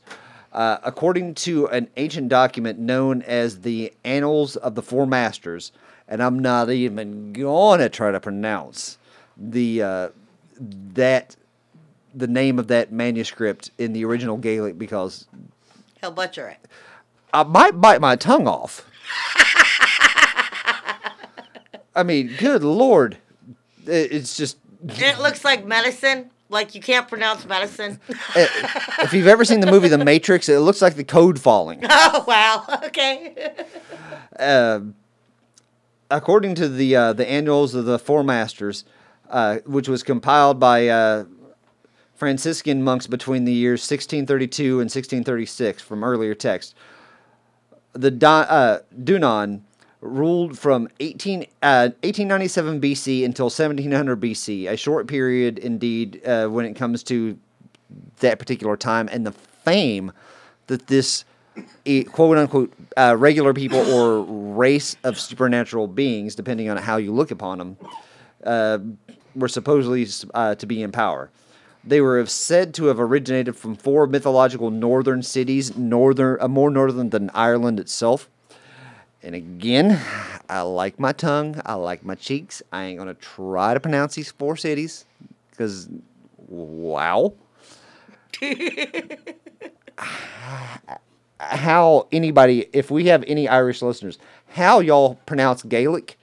[0.53, 5.71] Uh, according to an ancient document known as the Annals of the Four Masters,
[6.07, 8.99] and I'm not even going to try to pronounce
[9.35, 10.09] the uh,
[10.93, 11.35] that
[12.13, 15.25] the name of that manuscript in the original Gaelic because
[15.99, 16.59] He'll butcher it.
[17.33, 18.87] I might bite my tongue off.
[21.95, 23.17] I mean, good lord,
[23.87, 26.29] it's just It looks like medicine.
[26.53, 27.99] Like you can't pronounce medicine.
[28.35, 31.81] if you've ever seen the movie The Matrix, it looks like the code falling.
[31.89, 32.65] oh wow.
[32.85, 33.53] Okay.
[36.09, 38.85] according to the uh, the annuals of the Four Masters,
[39.29, 41.25] uh, which was compiled by uh,
[42.15, 46.75] Franciscan monks between the years 1632 and 1636 from earlier texts,
[47.93, 49.61] the Don, uh, Dunan
[50.03, 56.65] ruled from 18, uh, 1897 BC until 1700 BC, a short period indeed uh, when
[56.65, 57.37] it comes to
[58.19, 60.11] that particular time and the fame
[60.67, 61.25] that this
[62.11, 64.23] quote unquote uh, regular people or
[64.55, 67.77] race of supernatural beings, depending on how you look upon them,
[68.45, 68.79] uh,
[69.35, 71.29] were supposedly uh, to be in power.
[71.85, 77.09] They were said to have originated from four mythological northern cities, northern, uh, more northern
[77.09, 78.29] than Ireland itself.
[79.23, 79.99] And again,
[80.49, 82.61] I like my tongue, I like my cheeks.
[82.73, 85.05] I ain't gonna try to pronounce these four cities
[85.49, 85.87] because,
[86.49, 87.33] wow.
[91.39, 94.19] how anybody, if we have any Irish listeners,
[94.49, 96.17] how y'all pronounce Gaelic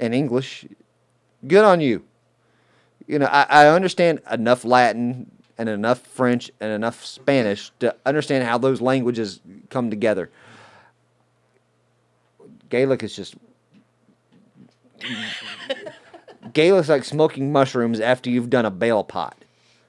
[0.00, 0.66] and English,
[1.46, 2.02] good on you.
[3.06, 8.44] You know, I, I understand enough Latin and enough French and enough Spanish to understand
[8.44, 10.30] how those languages come together.
[12.70, 13.34] Gaelic is just.
[16.52, 19.36] Gaelic's like smoking mushrooms after you've done a bale pot.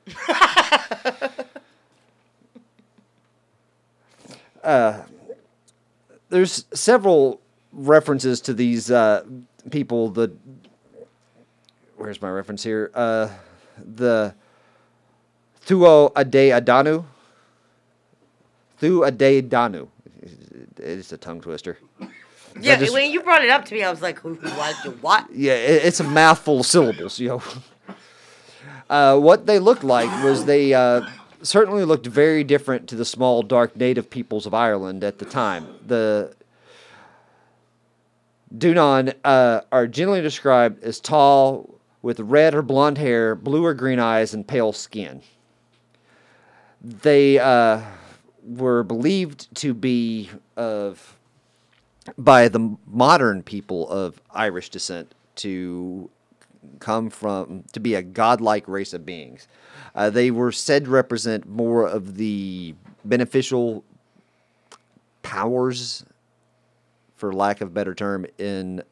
[6.31, 7.39] there's several
[7.71, 9.23] references to these uh,
[9.69, 10.09] people.
[10.09, 10.33] The
[11.97, 12.89] where's my reference here?
[12.95, 13.29] Uh,
[13.77, 14.33] the
[15.65, 17.05] Thuo Ade Adanu.
[18.79, 19.87] Thu Ade Danu.
[20.77, 21.77] It's a tongue twister.
[22.63, 22.75] Yeah.
[22.77, 24.35] just- when you brought it up to me, I was like, "Who?
[24.35, 24.75] who, What?
[25.01, 25.27] What?
[25.33, 27.43] Yeah, it, it's a mouthful of syllables, you know.
[28.89, 31.01] Uh, what they looked like was they uh,
[31.41, 35.67] certainly looked very different to the small, dark native peoples of Ireland at the time.
[35.87, 36.33] The
[38.55, 43.99] Dunan uh, are generally described as tall, with red or blonde hair, blue or green
[43.99, 45.21] eyes, and pale skin.
[46.81, 47.81] They uh,
[48.43, 51.15] were believed to be of
[52.17, 56.09] by the modern people of Irish descent to
[56.79, 59.47] come from to be a godlike race of beings.
[59.95, 63.83] Uh, they were said to represent more of the beneficial
[65.21, 66.05] powers,
[67.15, 68.83] for lack of better term, in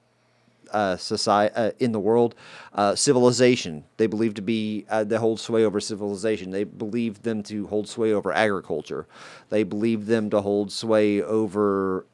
[0.72, 2.36] uh, society uh, in the world.
[2.74, 6.51] Uh, civilization they believe to be uh, they hold sway over civilization.
[6.51, 9.07] They believe them to hold sway over agriculture.
[9.49, 12.05] They believe them to hold sway over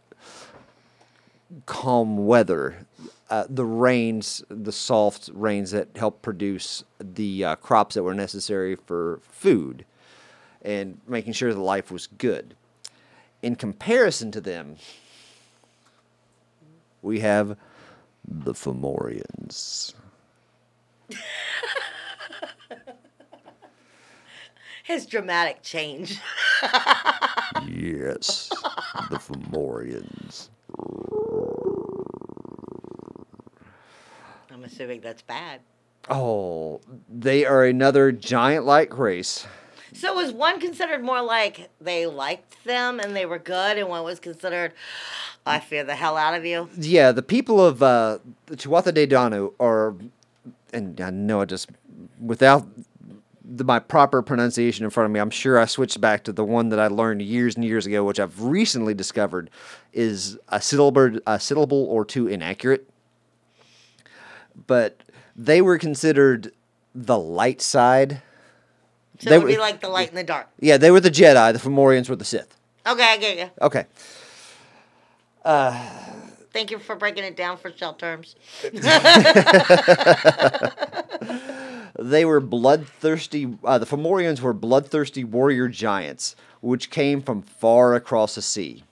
[1.66, 2.86] calm weather,
[3.30, 8.76] uh, the rains, the soft rains that help produce the uh, crops that were necessary
[8.76, 9.86] for food,
[10.62, 12.56] and making sure the life was good.
[13.42, 14.78] In comparison to them,
[17.02, 17.58] we have
[18.28, 19.94] the Fomorians.
[24.84, 26.20] His dramatic change.
[27.68, 28.50] Yes,
[29.10, 30.50] the Fomorians.
[34.52, 35.62] I'm assuming that's bad.
[36.10, 39.48] Oh, they are another giant-like race.
[39.94, 44.04] So was one considered more like they liked them and they were good, and one
[44.04, 44.74] was considered,
[45.46, 46.70] I fear the hell out of you.
[46.78, 49.96] Yeah, the people of uh, the Chihuahua de Danu are,
[50.74, 51.70] and I know I just,
[52.20, 52.68] without
[53.48, 56.44] the, my proper pronunciation in front of me, I'm sure I switched back to the
[56.44, 59.50] one that I learned years and years ago, which I've recently discovered
[59.94, 62.90] is a syllable, a syllable or two inaccurate.
[64.68, 65.02] But
[65.36, 66.54] they were considered
[66.94, 68.22] the light side.
[69.20, 70.48] So They it would be were- like the light in the dark.
[70.60, 71.54] Yeah, they were the Jedi.
[71.54, 72.58] The Fomorians were the Sith.
[72.88, 73.50] Okay, I get you.
[73.62, 73.86] Okay.
[75.44, 75.88] Uh,
[76.54, 78.36] Thank you for breaking it down for shell terms.
[81.98, 83.58] They were bloodthirsty.
[83.64, 88.84] Uh, the Fomorians were bloodthirsty warrior giants, which came from far across the sea.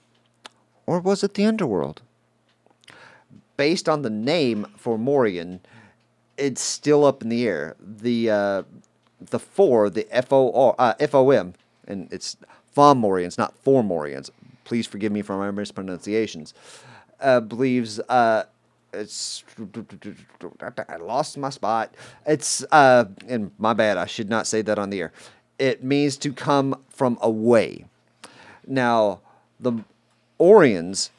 [0.86, 2.02] Or was it the underworld?
[3.56, 5.60] Based on the name Fomorian,
[6.36, 7.76] it's still up in the air.
[7.80, 8.62] The uh,
[9.20, 11.54] the four, the F O R uh, F O M,
[11.86, 12.36] and it's
[12.74, 14.30] Fomorians, not Formorians.
[14.64, 16.54] Please forgive me for my mispronunciations.
[17.20, 18.44] Uh, believes uh,
[18.94, 19.44] it's
[20.88, 21.94] I lost my spot.
[22.26, 23.98] It's uh, and my bad.
[23.98, 25.12] I should not say that on the air.
[25.58, 27.84] It means to come from away.
[28.66, 29.20] Now,
[29.60, 29.84] the
[30.40, 31.10] Orions,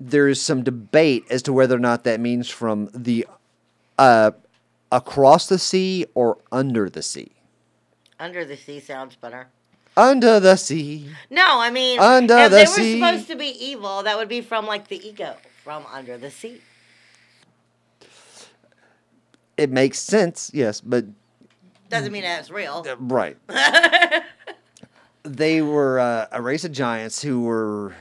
[0.00, 3.26] there's some debate as to whether or not that means from the
[3.98, 4.32] uh,
[4.90, 7.32] across the sea or under the sea.
[8.18, 9.48] Under the sea sounds better.
[9.96, 11.10] Under the sea.
[11.30, 13.00] No, I mean, Under if the they were sea.
[13.00, 16.60] supposed to be evil, that would be from like the ego, from under the sea.
[19.56, 21.04] It makes sense, yes, but
[21.88, 22.84] Doesn't mean that's real.
[22.88, 23.36] uh, right.
[25.22, 27.94] they were uh, a race of giants who were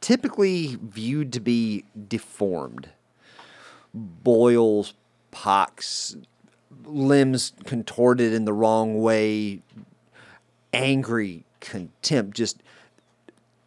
[0.00, 2.88] typically viewed to be deformed.
[3.94, 4.94] Boils,
[5.30, 6.16] pox,
[6.84, 9.60] limbs contorted in the wrong way,
[10.72, 12.36] angry, contempt.
[12.36, 12.62] Just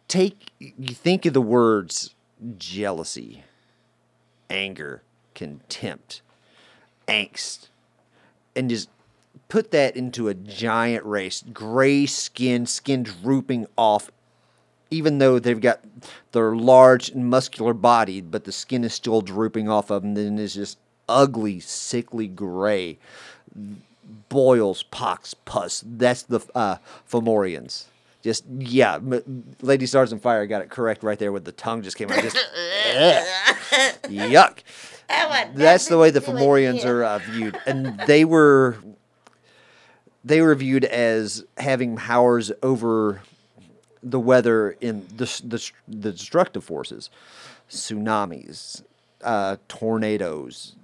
[0.08, 2.14] take, you think of the words
[2.58, 3.44] jealousy,
[4.50, 5.02] anger,
[5.34, 6.22] contempt,
[7.08, 7.68] angst,
[8.54, 8.88] and just
[9.48, 11.44] put that into a giant race.
[11.52, 14.10] Gray skin, skin drooping off,
[14.90, 15.80] even though they've got
[16.32, 20.14] their large and muscular body, but the skin is still drooping off of them.
[20.14, 20.78] Then it's just
[21.08, 22.98] ugly, sickly gray.
[24.28, 25.84] Boils, pox, pus.
[25.86, 26.76] That's the uh,
[27.10, 27.84] Fomorians.
[28.22, 31.82] Just yeah, m- Lady Stars on Fire got it correct right there with the tongue
[31.82, 32.22] just came out.
[32.22, 32.36] Just
[34.04, 34.58] yuck.
[35.54, 38.76] That's the way the nothing to do with Fomorians are uh, viewed, and they were
[40.24, 43.22] they were viewed as having powers over
[44.02, 47.10] the weather in the the, the destructive forces,
[47.68, 48.82] tsunamis,
[49.22, 50.76] uh, tornadoes,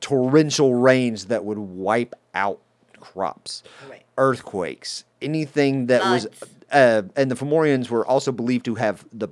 [0.00, 2.60] torrential rains that would wipe out
[3.00, 4.04] crops, Right.
[4.18, 6.26] earthquakes, anything that was.
[6.72, 9.28] Uh, and the Fomorians were also believed to have the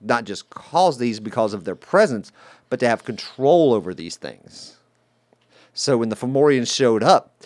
[0.00, 2.30] not just cause these because of their presence,
[2.68, 4.76] but to have control over these things.
[5.72, 7.44] So when the Fomorians showed up,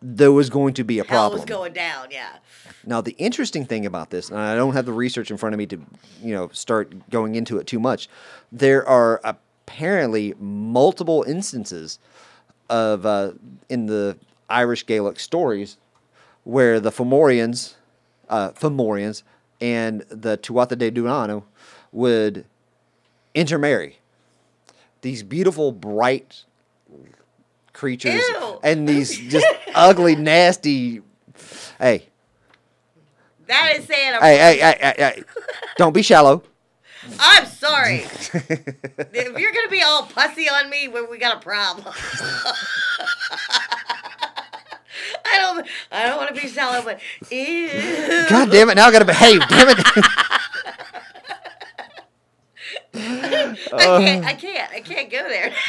[0.00, 1.40] there was going to be a Hell problem.
[1.40, 2.36] was going down, yeah.
[2.84, 5.58] Now the interesting thing about this, and I don't have the research in front of
[5.58, 5.80] me to,
[6.22, 8.08] you know, start going into it too much.
[8.50, 11.98] There are apparently multiple instances
[12.68, 13.32] of uh,
[13.68, 14.16] in the
[14.48, 15.76] Irish Gaelic stories
[16.44, 17.74] where the Fomorians,
[18.28, 19.22] uh, Fomorians,
[19.60, 21.44] and the Tuatha De Danann
[21.92, 22.44] would
[23.34, 23.98] intermarry.
[25.02, 26.44] These beautiful, bright
[27.72, 28.60] creatures, Ew.
[28.62, 31.02] and these just ugly, nasty.
[31.78, 32.06] Hey,
[33.46, 35.22] That is saying a hey, hey, hey, hey, hey!
[35.76, 36.42] Don't be shallow.
[37.18, 37.96] I'm sorry.
[38.32, 41.84] if you're gonna be all pussy on me, we, we got a problem.
[45.24, 45.66] I don't.
[45.90, 47.00] I don't want to be shallow, but
[47.30, 48.26] ew.
[48.28, 48.76] God damn it!
[48.76, 49.40] Now I gotta behave.
[49.48, 49.78] Damn it!
[52.94, 54.24] I can't.
[54.24, 54.28] Uh.
[54.28, 54.72] I can't.
[54.72, 55.52] I can't go there.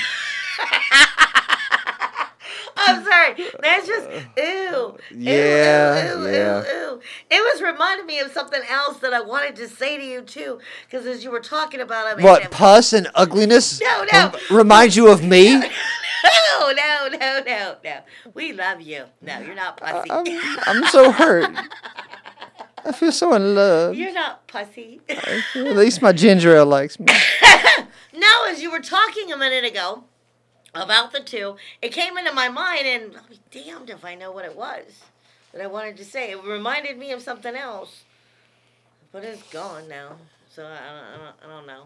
[2.75, 3.35] I'm sorry.
[3.61, 4.97] That's just ew.
[5.15, 6.63] Yeah, Ew, ew, yeah.
[6.63, 7.01] ew, ew.
[7.29, 10.59] It was reminding me of something else that I wanted to say to you too,
[10.89, 13.79] because as you were talking about it, what pus and ugliness?
[13.79, 14.31] No, no.
[14.31, 15.61] rem- reminds you of me?
[16.59, 17.99] No, no, no, no, no.
[18.33, 19.03] We love you.
[19.21, 20.09] No, you're not pussy.
[20.09, 20.25] I'm,
[20.65, 21.53] I'm so hurt.
[22.85, 23.95] I feel so in love.
[23.95, 25.01] you're not pussy.
[25.09, 27.05] At least my ginger ale likes me.
[28.13, 30.03] now, as you were talking a minute ago
[30.75, 34.31] about the two, it came into my mind, and I'll be damned if I know
[34.31, 35.03] what it was
[35.53, 36.31] that I wanted to say.
[36.31, 38.03] It reminded me of something else,
[39.11, 40.17] but it's gone now.
[40.49, 41.83] So I, I, don't, I, don't, know.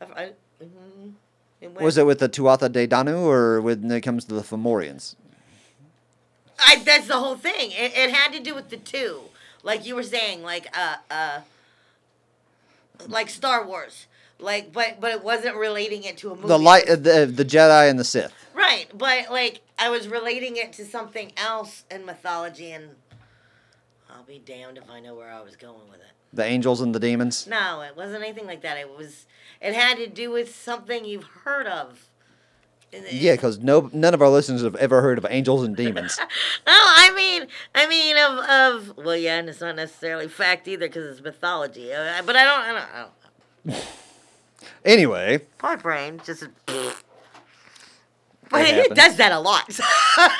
[0.00, 0.30] I, I,
[0.64, 1.12] mhm.
[1.60, 5.14] It Was it with the Tuatha De Danu or when it comes to the Fomorians?
[6.58, 7.70] I, that's the whole thing.
[7.72, 9.20] It, it had to do with the two,
[9.66, 11.40] like you were saying, like uh uh,
[13.08, 14.06] like Star Wars,
[14.38, 16.48] like but but it wasn't relating it to a movie.
[16.48, 18.32] The light, the the Jedi and the Sith.
[18.54, 18.86] right?
[18.96, 22.90] But like I was relating it to something else in mythology, and
[24.08, 26.12] I'll be damned if I know where I was going with it.
[26.32, 27.46] The angels and the demons.
[27.46, 28.78] No, it wasn't anything like that.
[28.78, 29.26] It was
[29.60, 32.08] it had to do with something you've heard of.
[32.92, 36.18] It- Yeah, because no, none of our listeners have ever heard of angels and demons.
[36.66, 40.86] No, I mean, I mean of of well, yeah, and it's not necessarily fact either
[40.88, 41.92] because it's mythology.
[41.92, 43.10] Uh, But I don't, I don't, I don't
[43.66, 43.80] know.
[44.84, 46.44] anyway, My brain just.
[46.66, 48.96] But it, happens.
[48.96, 49.68] does that a lot.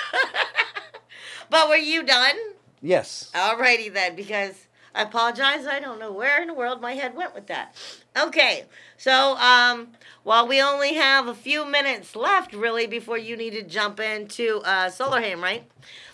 [1.50, 2.36] but were you done?
[2.80, 3.30] yes.
[3.34, 5.66] Alrighty then, because I apologize.
[5.66, 7.74] I don't know where in the world my head went with that.
[8.16, 8.64] Okay,
[8.96, 9.88] so um,
[10.22, 14.62] while we only have a few minutes left, really, before you need to jump into
[14.64, 15.64] uh, Solarham, right?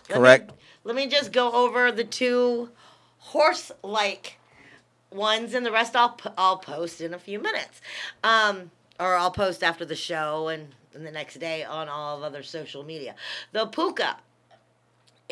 [0.09, 0.50] Let me- Correct.
[0.84, 2.70] let me just go over the two
[3.18, 4.38] horse-like
[5.12, 7.80] ones, and the rest I'll I'll post in a few minutes,
[8.24, 12.22] um, or I'll post after the show and, and the next day on all of
[12.24, 13.14] other social media.
[13.53, 14.16] The puka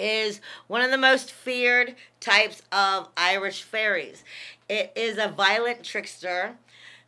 [0.01, 4.25] is one of the most feared types of Irish fairies.
[4.69, 6.57] It is a violent trickster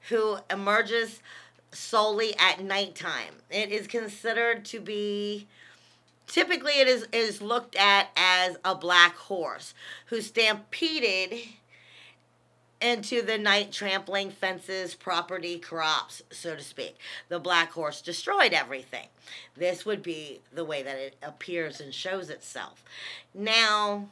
[0.09, 1.21] who emerges
[1.73, 3.37] solely at nighttime.
[3.51, 5.47] It is considered to be
[6.27, 9.75] typically it is is looked at as a black horse
[10.07, 11.41] who stampeded
[12.83, 16.97] into the night trampling fences, property, crops, so to speak.
[17.29, 19.09] The black horse destroyed everything.
[19.57, 22.85] This would be the way that it appears and shows itself.
[23.35, 24.09] Now,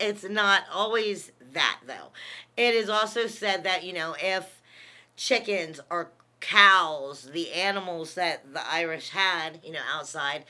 [0.00, 2.10] it's not always that though.
[2.56, 4.60] It is also said that, you know, if
[5.16, 10.44] chickens or cows, the animals that the Irish had, you know, outside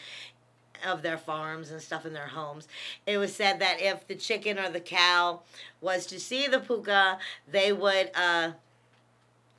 [0.84, 2.68] of their farms and stuff in their homes.
[3.06, 5.40] It was said that if the chicken or the cow
[5.80, 7.18] was to see the puka,
[7.50, 8.52] they would uh,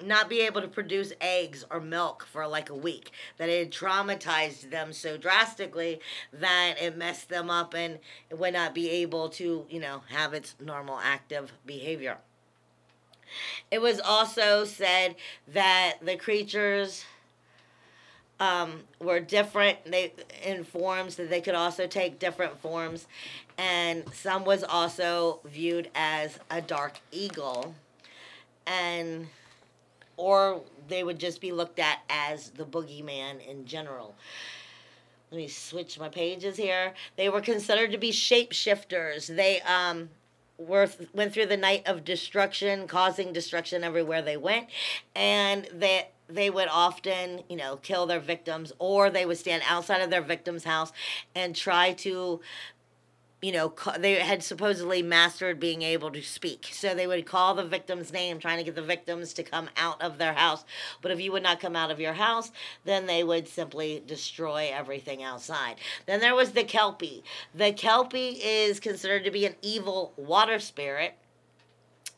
[0.03, 3.11] not be able to produce eggs or milk for like a week.
[3.37, 5.99] That it traumatized them so drastically
[6.33, 7.99] that it messed them up and
[8.29, 12.17] it would not be able to, you know, have its normal active behavior.
[13.71, 15.15] It was also said
[15.47, 17.05] that the creatures
[18.39, 19.77] um, were different.
[19.85, 20.13] They
[20.43, 23.07] in forms that they could also take different forms.
[23.57, 27.73] And some was also viewed as a dark eagle.
[28.67, 29.27] And
[30.17, 34.15] or they would just be looked at as the boogeyman in general.
[35.31, 36.93] Let me switch my pages here.
[37.17, 39.33] They were considered to be shapeshifters.
[39.33, 40.09] They um
[40.57, 44.67] were went through the night of destruction causing destruction everywhere they went.
[45.15, 50.01] And they they would often, you know, kill their victims or they would stand outside
[50.01, 50.91] of their victim's house
[51.35, 52.41] and try to
[53.45, 56.69] you know, they had supposedly mastered being able to speak.
[56.71, 60.01] So they would call the victim's name, trying to get the victims to come out
[60.01, 60.65] of their house.
[61.01, 62.51] But if you would not come out of your house,
[62.85, 65.75] then they would simply destroy everything outside.
[66.07, 67.23] Then there was the Kelpie.
[67.53, 71.15] The Kelpie is considered to be an evil water spirit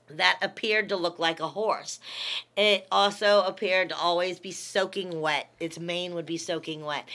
[0.10, 2.00] that appeared to look like a horse.
[2.56, 5.50] It also appeared to always be soaking wet.
[5.60, 7.08] Its mane would be soaking wet.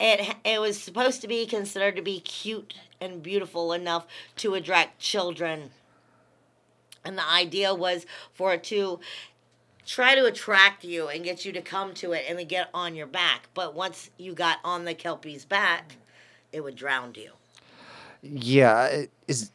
[0.00, 4.98] It it was supposed to be considered to be cute and beautiful enough to attract
[4.98, 5.70] children.
[7.04, 9.00] And the idea was for it to
[9.86, 12.94] try to attract you and get you to come to it and then get on
[12.94, 13.48] your back.
[13.54, 15.96] But once you got on the kelpie's back,
[16.52, 17.32] it would drown you.
[18.22, 19.50] Yeah, is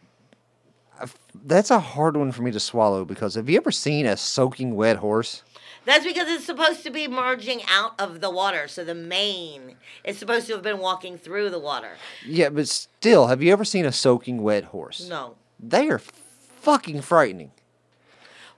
[1.45, 4.76] that's a hard one for me to swallow because have you ever seen a soaking
[4.76, 5.43] wet horse?
[5.86, 8.68] That's because it's supposed to be merging out of the water.
[8.68, 11.91] So the mane is supposed to have been walking through the water.
[12.26, 15.08] Yeah, but still, have you ever seen a soaking wet horse?
[15.08, 15.36] No.
[15.60, 17.52] They are fucking frightening.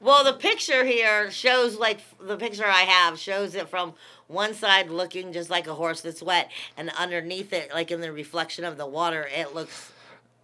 [0.02, 3.94] Well, the picture here shows like the picture I have shows it from
[4.28, 8.12] one side looking just like a horse that's wet, and underneath it, like in the
[8.12, 9.92] reflection of the water, it looks.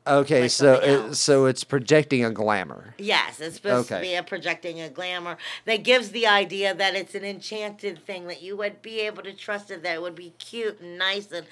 [0.07, 2.93] Okay, Like so it, so it's projecting a glamour.
[2.99, 7.15] Yes, it's supposed to be a projecting a glamour that gives the idea that it's
[7.15, 10.33] an enchanted thing that you would be able to trust it, that it would be
[10.37, 11.47] cute and nice and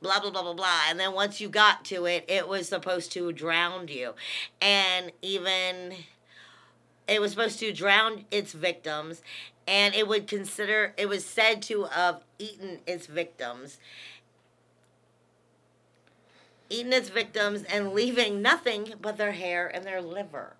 [0.00, 0.80] blah blah blah blah blah.
[0.88, 4.14] And then once you got to it, it was supposed to drown you,
[4.60, 5.94] and even
[7.06, 9.22] it was supposed to drown its victims,
[9.68, 13.78] and it would consider it was said to have eaten its victims.
[16.72, 20.54] Eaten its victims and leaving nothing but their hair and their liver.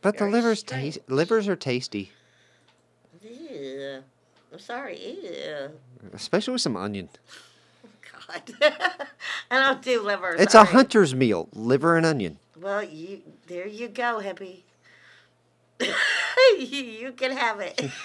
[0.00, 2.12] But the livers taste livers are tasty,
[3.22, 4.02] Ew.
[4.52, 4.98] I'm sorry.
[4.98, 5.70] Ew.
[6.14, 7.08] especially with some onion.
[8.28, 8.42] God.
[9.50, 10.34] I don't do liver.
[10.38, 10.68] It's sorry.
[10.68, 12.38] a hunter's meal, liver and onion.
[12.60, 14.62] Well, you there you go, hippie.
[15.80, 15.94] you,
[16.58, 17.80] you can have it.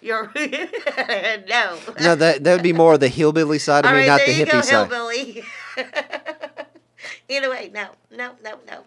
[0.00, 1.78] You're no.
[2.00, 4.18] No, that that would be more of the hillbilly side of All me, right, not
[4.18, 4.88] there the you hippie go, side.
[4.88, 5.44] hillbilly.
[7.28, 8.84] Either way, no, no, no, no.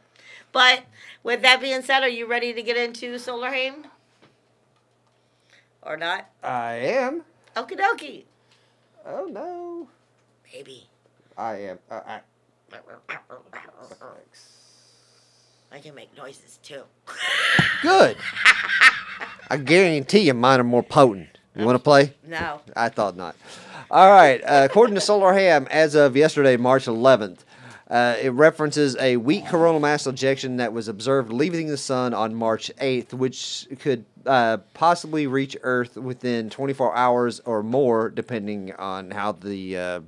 [0.51, 0.83] But
[1.23, 3.85] with that being said, are you ready to get into Solarham?
[5.83, 6.29] Or not?
[6.43, 7.23] I am.
[7.55, 8.23] Okie dokie.
[9.05, 9.87] Oh no.
[10.51, 10.87] Baby.
[11.37, 11.79] I am.
[11.89, 12.19] Uh, I,
[15.71, 16.83] I can make noises too.
[17.81, 18.17] good.
[19.51, 21.37] I guarantee you mine are more potent.
[21.57, 22.13] You want to play?
[22.25, 22.61] No.
[22.73, 23.35] I thought not.
[23.89, 24.41] All right.
[24.41, 27.39] Uh, according to Solar Ham, as of yesterday, March 11th,
[27.89, 32.33] Uh, it references a weak coronal mass ejection that was observed leaving the sun on
[32.33, 39.11] March 8th, which could uh, possibly reach Earth within 24 hours or more, depending on
[39.11, 39.99] how the uh,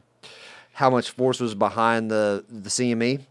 [0.72, 3.26] how much force was behind the the CME.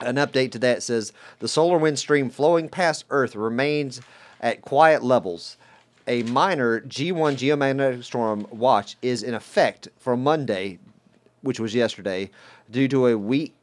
[0.00, 4.00] An update to that says the solar wind stream flowing past Earth remains
[4.44, 5.56] at quiet levels.
[6.06, 10.78] A minor G1 geomagnetic storm watch is in effect for Monday,
[11.40, 12.30] which was yesterday,
[12.70, 13.54] due to a weak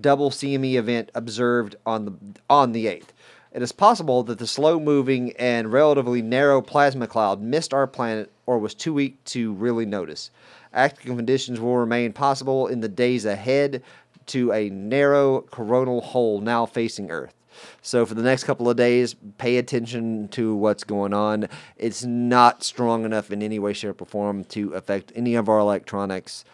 [0.00, 2.14] double CME event observed on the
[2.48, 3.08] on the 8th.
[3.50, 8.58] It is possible that the slow-moving and relatively narrow plasma cloud missed our planet or
[8.58, 10.30] was too weak to really notice.
[10.72, 13.82] Active conditions will remain possible in the days ahead
[14.26, 17.34] to a narrow coronal hole now facing Earth.
[17.82, 21.48] So for the next couple of days, pay attention to what's going on.
[21.76, 25.58] It's not strong enough in any way, shape, or form to affect any of our
[25.58, 26.44] electronics,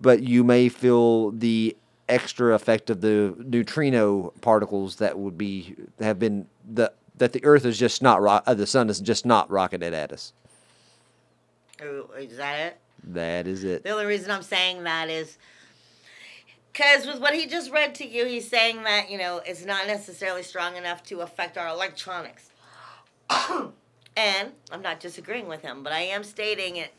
[0.00, 1.76] but you may feel the
[2.08, 7.64] extra effect of the neutrino particles that would be have been the that the Earth
[7.64, 10.32] is just not ro- uh, the sun is just not rocketed at us.
[11.82, 12.78] Ooh, Is that it?
[13.04, 13.84] That is it.
[13.84, 15.38] The only reason I'm saying that is
[16.76, 19.86] because with what he just read to you, he's saying that, you know, it's not
[19.86, 22.50] necessarily strong enough to affect our electronics.
[24.16, 26.92] and I'm not disagreeing with him, but I am stating it.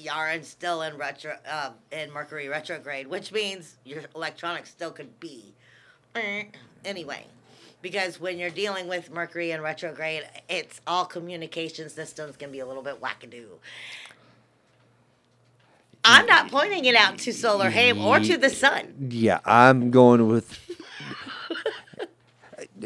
[0.00, 5.54] Yaren's still in retro, uh, in Mercury retrograde, which means your electronics still could be.
[6.84, 7.26] Anyway,
[7.82, 12.66] because when you're dealing with Mercury in retrograde, it's all communication systems can be a
[12.66, 13.48] little bit wackadoo.
[16.08, 19.08] I'm not pointing it out to Solarham or to the sun.
[19.10, 20.58] Yeah, I'm going with.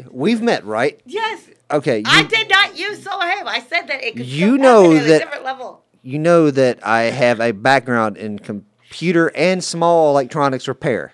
[0.09, 0.99] We've met, right?
[1.05, 1.99] Yes, Okay.
[1.99, 3.45] You, I did not use Solarham.
[3.47, 5.83] I said that it could You know that- a different level.
[6.03, 11.13] you know that I have a background in computer and small electronics repair.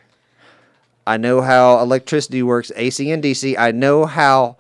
[1.07, 3.57] I know how electricity works, AC and DC.
[3.57, 4.57] I know how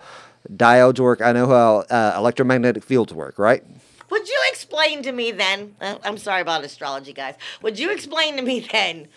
[0.51, 1.21] diodes work.
[1.21, 3.63] I know how uh, electromagnetic fields work, right?
[4.09, 4.39] Would you
[4.79, 5.75] explain to me then?
[5.81, 7.35] uh, I'm sorry about astrology, guys.
[7.61, 9.07] Would you explain to me then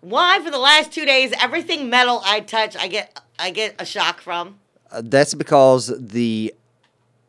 [0.00, 3.84] why, for the last two days, everything metal I touch, I get I get a
[3.84, 4.58] shock from?
[4.90, 6.54] Uh, that's because the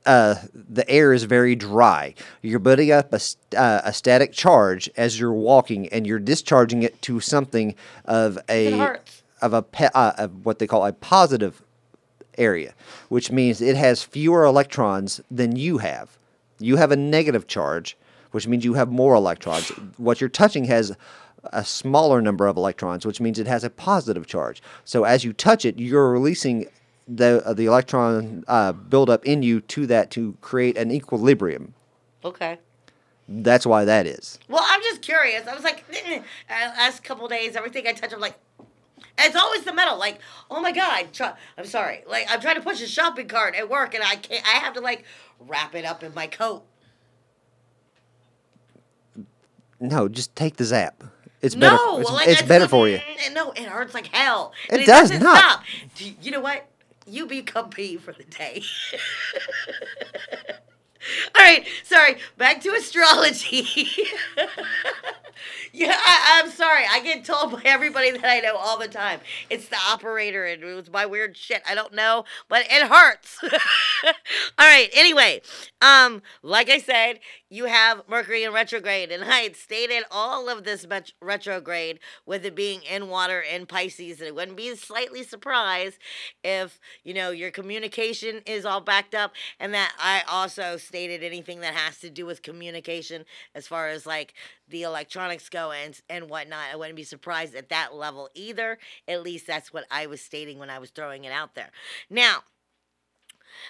[0.05, 2.13] uh, the air is very dry.
[2.41, 6.83] You're building up a, st- uh, a static charge as you're walking, and you're discharging
[6.83, 8.97] it to something of a
[9.41, 11.61] of a pe- uh, of what they call a positive
[12.37, 12.73] area,
[13.09, 16.16] which means it has fewer electrons than you have.
[16.59, 17.97] You have a negative charge,
[18.31, 19.69] which means you have more electrons.
[19.97, 20.95] What you're touching has
[21.45, 24.61] a smaller number of electrons, which means it has a positive charge.
[24.85, 26.67] So as you touch it, you're releasing
[27.07, 31.73] the uh, the electron uh, buildup in you to that to create an equilibrium.
[32.25, 32.59] Okay.
[33.29, 34.39] That's why that is.
[34.47, 35.47] Well, I'm just curious.
[35.47, 35.83] I was like,
[36.49, 38.37] last couple days, everything I touch, I'm like,
[39.19, 39.97] it's always the metal.
[39.97, 42.03] Like, oh my god, try, I'm sorry.
[42.07, 44.43] Like, I'm trying to push a shopping cart at work, and I can't.
[44.45, 45.03] I have to like
[45.39, 46.63] wrap it up in my coat.
[49.79, 51.03] No, just take the zap.
[51.41, 52.01] It's no, better.
[52.01, 52.99] It's, like it's better for you.
[53.31, 54.53] No, it hurts like hell.
[54.69, 55.21] It and does doesn't.
[55.21, 55.63] Stop.
[56.21, 56.67] You know what?
[57.05, 58.63] You become me for the day.
[61.35, 62.17] All right, sorry.
[62.37, 63.65] Back to astrology.
[65.73, 66.83] yeah, I, I'm sorry.
[66.89, 69.19] I get told by everybody that I know all the time.
[69.49, 71.61] It's the operator, and it was my weird shit.
[71.67, 73.39] I don't know, but it hurts.
[74.03, 74.11] all
[74.59, 74.89] right.
[74.93, 75.41] Anyway,
[75.81, 77.19] um, like I said,
[77.49, 80.85] you have Mercury in retrograde, and I had stated all of this
[81.21, 85.97] retrograde with it being in water in Pisces, and it wouldn't be slightly surprised
[86.43, 91.61] if you know your communication is all backed up, and that I also stated anything
[91.61, 93.25] that has to do with communication
[93.55, 94.33] as far as like
[94.67, 96.67] the electronics go and and whatnot.
[96.71, 98.77] I wouldn't be surprised at that level either.
[99.07, 101.71] At least that's what I was stating when I was throwing it out there.
[102.09, 102.43] Now.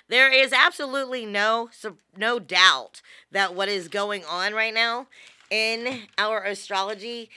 [0.08, 1.70] There is absolutely no
[2.16, 5.08] no doubt that what is going on right now
[5.50, 7.30] in our astrology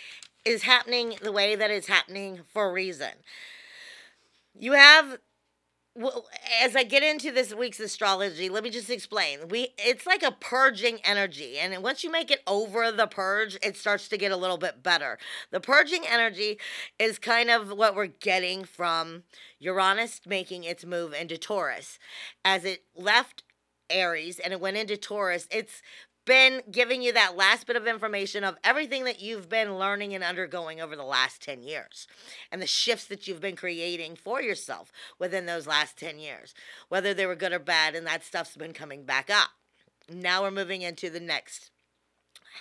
[0.44, 3.12] is happening the way that it's happening for a reason.
[4.58, 5.18] You have
[5.96, 6.26] well,
[6.62, 9.48] as I get into this week's astrology, let me just explain.
[9.48, 13.76] We it's like a purging energy, and once you make it over the purge, it
[13.76, 15.18] starts to get a little bit better.
[15.50, 16.58] The purging energy
[16.98, 19.24] is kind of what we're getting from
[19.58, 21.98] Uranus making its move into Taurus.
[22.44, 23.42] As it left
[23.90, 25.82] Aries and it went into Taurus, it's
[26.24, 30.22] been giving you that last bit of information of everything that you've been learning and
[30.22, 32.06] undergoing over the last 10 years
[32.52, 36.54] and the shifts that you've been creating for yourself within those last 10 years,
[36.88, 39.50] whether they were good or bad, and that stuff's been coming back up.
[40.08, 41.70] Now we're moving into the next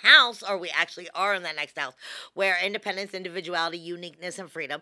[0.02, 1.94] house, or we actually are in that next house,
[2.34, 4.80] where independence, individuality, uniqueness, and freedom,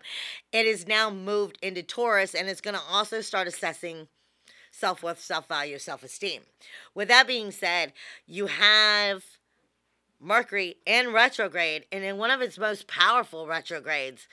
[0.51, 4.07] it is now moved into Taurus, and it's going to also start assessing
[4.79, 6.41] self worth, self value, self esteem.
[6.95, 7.93] With that being said,
[8.25, 9.23] you have
[10.21, 14.27] Mercury in retrograde, and in one of its most powerful retrogrades,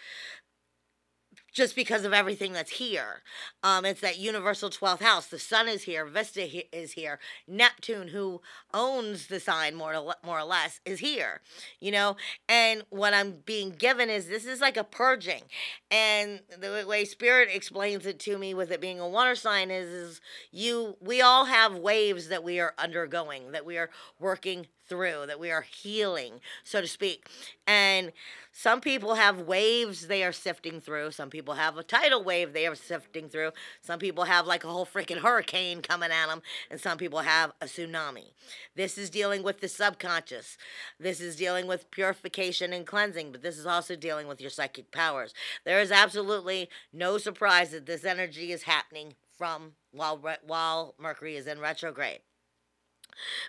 [1.56, 3.22] just because of everything that's here.
[3.62, 5.26] Um, it's that universal 12th house.
[5.26, 8.42] The sun is here, Vesta he- is here, Neptune, who
[8.74, 11.40] owns the sign more, to more or less, is here,
[11.80, 12.16] you know?
[12.46, 15.44] And what I'm being given is this is like a purging.
[15.90, 19.88] And the way Spirit explains it to me with it being a water sign is,
[19.88, 20.20] is
[20.52, 23.88] you, we all have waves that we are undergoing, that we are
[24.20, 27.28] working through, that we are healing, so to speak.
[27.66, 28.12] And
[28.52, 31.10] some people have waves they are sifting through.
[31.10, 33.50] Some people have a tidal wave they are sifting through.
[33.82, 36.40] Some people have like a whole freaking hurricane coming at them.
[36.70, 38.32] And some people have a tsunami.
[38.74, 40.56] This is dealing with the subconscious.
[40.98, 44.90] This is dealing with purification and cleansing, but this is also dealing with your psychic
[44.90, 45.34] powers.
[45.66, 51.46] There is absolutely no surprise that this energy is happening from while while Mercury is
[51.46, 52.20] in retrograde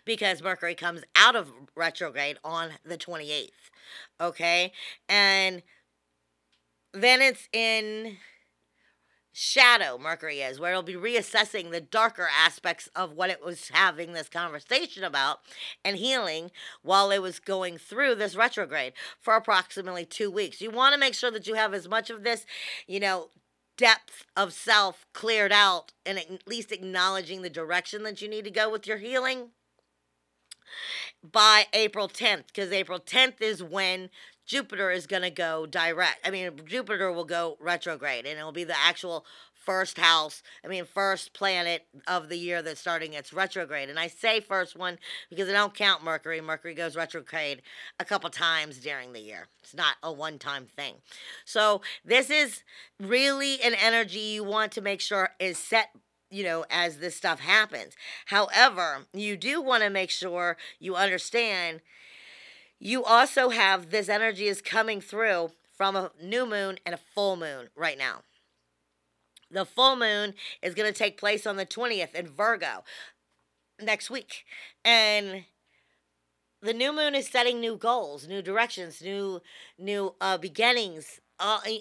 [0.06, 3.50] because Mercury comes out of retrograde on the 28th.
[4.20, 4.72] Okay?
[5.08, 5.64] And
[6.94, 8.18] then it's in
[9.40, 14.14] shadow, Mercury is, where it'll be reassessing the darker aspects of what it was having
[14.14, 15.42] this conversation about
[15.86, 16.50] and healing
[16.82, 20.60] while it was going through this retrograde for approximately two weeks.
[20.60, 22.48] You want to make sure that you have as much of this,
[22.88, 23.30] you know,
[23.78, 28.52] depth of self cleared out and at least acknowledging the direction that you need to
[28.52, 29.52] go with your healing
[31.32, 34.10] by April 10th because April 10th is when
[34.46, 36.26] Jupiter is going to go direct.
[36.26, 39.26] I mean, Jupiter will go retrograde and it'll be the actual
[39.68, 43.90] first house, I mean, first planet of the year that's starting its retrograde.
[43.90, 44.98] And I say first one
[45.30, 46.40] because I don't count Mercury.
[46.40, 47.62] Mercury goes retrograde
[48.00, 50.96] a couple times during the year, it's not a one time thing.
[51.44, 52.64] So, this is
[52.98, 55.90] really an energy you want to make sure is set
[56.30, 57.94] you know, as this stuff happens.
[58.28, 61.82] However, you do want to make sure you understand
[62.80, 67.36] you also have this energy is coming through from a new moon and a full
[67.36, 68.22] moon right now.
[69.50, 72.84] The full moon is going to take place on the 20th in Virgo
[73.82, 74.44] next week.
[74.84, 75.46] And
[76.62, 79.42] the new moon is setting new goals, new directions, new
[79.78, 81.22] new uh, beginnings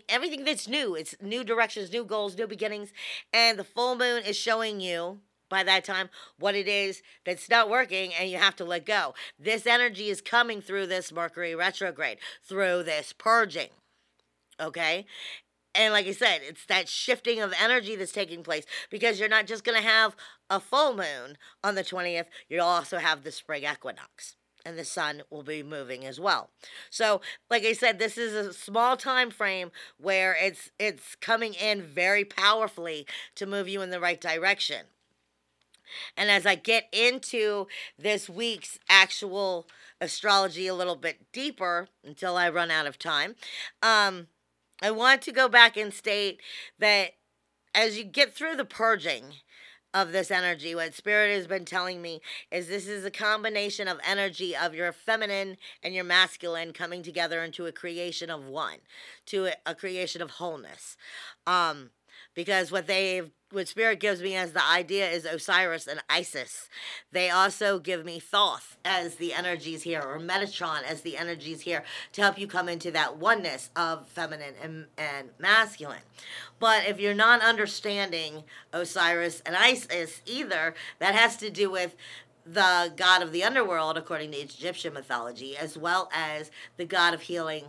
[0.09, 0.95] everything that's new.
[0.95, 2.93] It's new directions, new goals, new beginnings.
[3.33, 7.71] And the full moon is showing you by that time what it is that's not
[7.71, 9.15] working and you have to let go.
[9.39, 13.71] This energy is coming through this Mercury retrograde, through this purging.
[14.61, 15.07] Okay?
[15.75, 19.47] And like I said, it's that shifting of energy that's taking place because you're not
[19.47, 20.17] just going to have
[20.49, 24.36] a full moon on the 20th, you'll also have the spring equinox
[24.67, 26.51] and the sun will be moving as well.
[26.91, 31.83] So, like I said, this is a small time frame where it's it's coming in
[31.83, 33.07] very powerfully
[33.37, 34.87] to move you in the right direction.
[36.17, 39.69] And as I get into this week's actual
[40.01, 43.37] astrology a little bit deeper until I run out of time,
[43.83, 44.27] um,
[44.83, 46.41] I want to go back and state
[46.81, 47.12] that
[47.73, 49.35] as you get through the purging,
[49.97, 50.74] of this energy.
[50.74, 52.20] What Spirit has been telling me
[52.51, 57.42] is this is a combination of energy of your feminine and your masculine coming together
[57.42, 58.80] into a creation of one,
[59.26, 60.99] to a, creation of wholeness.
[61.47, 61.90] Um,
[62.34, 66.69] because what they've what spirit gives me as the idea is Osiris and Isis.
[67.11, 71.83] They also give me Thoth as the energies here, or Metatron as the energies here,
[72.13, 76.03] to help you come into that oneness of feminine and, and masculine.
[76.59, 78.45] But if you're not understanding
[78.75, 81.97] Osiris and Isis either, that has to do with
[82.45, 87.23] the god of the underworld, according to Egyptian mythology, as well as the god of
[87.23, 87.65] healing,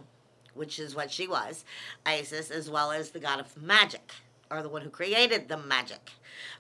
[0.54, 1.64] which is what she was,
[2.06, 4.12] Isis, as well as the god of magic
[4.50, 6.12] are the one who created the magic,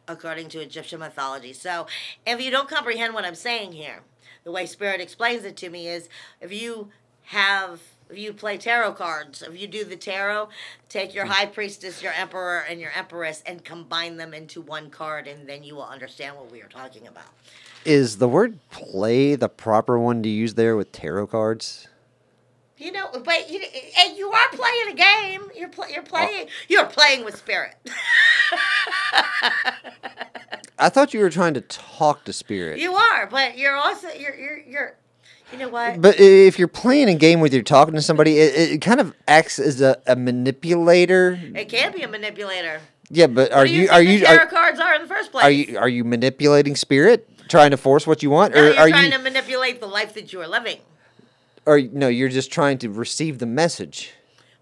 [0.07, 1.53] according to Egyptian mythology.
[1.53, 1.87] So,
[2.25, 4.01] if you don't comprehend what I'm saying here,
[4.43, 6.09] the way Spirit explains it to me is
[6.41, 6.89] if you
[7.25, 10.47] have if you play tarot cards, if you do the tarot,
[10.87, 11.31] take your hmm.
[11.31, 15.63] high priestess, your emperor, and your empress and combine them into one card, and then
[15.63, 17.25] you will understand what we are talking about.
[17.85, 21.87] Is the word play the proper one to use there with tarot cards?
[22.77, 23.59] You know, but you,
[23.99, 25.49] and you are playing a game.
[25.55, 26.05] You're play, you're oh.
[26.05, 27.75] playing you're playing with spirit.
[30.79, 32.79] I thought you were trying to talk to spirit.
[32.79, 34.95] you are, but you're also you're you're you're.
[35.51, 36.01] You know what?
[36.01, 39.13] But if you're playing a game with you're talking to somebody, it, it kind of
[39.29, 41.39] acts as a, a manipulator.
[41.55, 42.81] It can be a manipulator.
[43.09, 45.45] Yeah, but are you, you, are you tarot are, cards are in the first place?
[45.45, 48.89] are you are you manipulating spirit, trying to force what you want, No, or are
[48.89, 50.79] trying you to manipulate the life that you are living.
[51.67, 54.13] Or no, you're just trying to receive the message.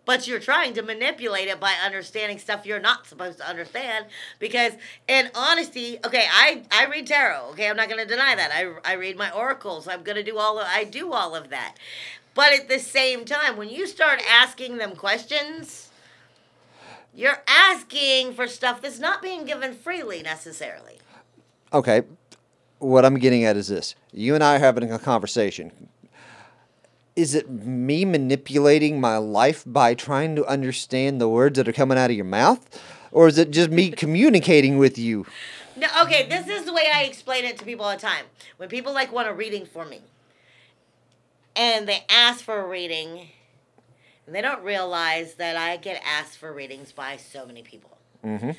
[0.05, 4.05] but you're trying to manipulate it by understanding stuff you're not supposed to understand
[4.39, 4.73] because
[5.07, 8.91] in honesty okay i i read tarot okay i'm not going to deny that i
[8.91, 11.75] i read my oracles i'm going to do all of, i do all of that
[12.35, 15.89] but at the same time when you start asking them questions
[17.15, 20.99] you're asking for stuff that's not being given freely necessarily
[21.73, 22.03] Okay.
[22.79, 23.95] What I'm getting at is this.
[24.13, 25.71] You and I are having a conversation.
[27.16, 31.97] Is it me manipulating my life by trying to understand the words that are coming
[31.97, 32.68] out of your mouth?
[33.11, 35.26] Or is it just me communicating with you?
[35.78, 38.26] No, okay, this is the way I explain it to people all the time.
[38.57, 40.01] When people like want a reading for me,
[41.55, 43.30] and they ask for a reading,
[44.26, 47.97] and they don't realize that I get asked for readings by so many people.
[48.26, 48.51] Mm-hmm.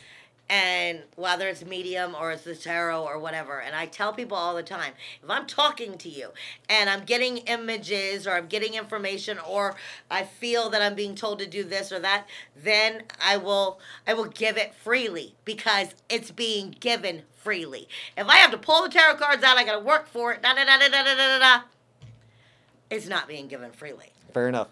[0.49, 4.55] And whether it's medium or it's the tarot or whatever, and I tell people all
[4.55, 6.30] the time, if I'm talking to you
[6.68, 9.74] and I'm getting images or I'm getting information or
[10.09, 14.14] I feel that I'm being told to do this or that, then I will I
[14.14, 17.88] will give it freely because it's being given freely.
[18.16, 20.42] If I have to pull the tarot cards out, I gotta work for it.
[20.42, 21.62] Da da da da da da da da.
[22.90, 24.12] It's not being given freely.
[24.32, 24.68] Fair enough.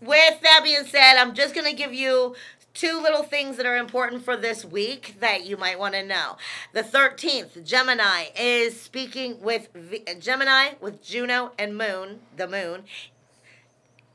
[0.00, 2.36] With that being said, I'm just going to give you
[2.78, 6.36] two little things that are important for this week that you might want to know.
[6.72, 12.84] The 13th, Gemini is speaking with V- Gemini with Juno and Moon, the moon,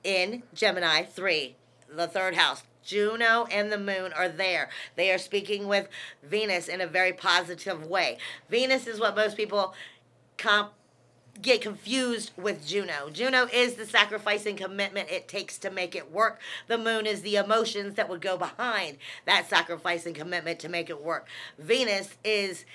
[0.01, 1.57] in Gemini 3,
[1.93, 2.63] the third house.
[2.85, 4.69] Juno and the moon are there.
[4.95, 5.89] They are speaking with
[6.21, 8.17] Venus in a very positive way.
[8.49, 9.73] Venus is what most people
[10.37, 10.71] comp
[11.41, 13.09] get confused with Juno.
[13.11, 16.39] Juno is the sacrifice and commitment it takes to make it work.
[16.67, 20.89] The moon is the emotions that would go behind that sacrifice and commitment to make
[20.89, 21.27] it work.
[21.57, 22.65] Venus is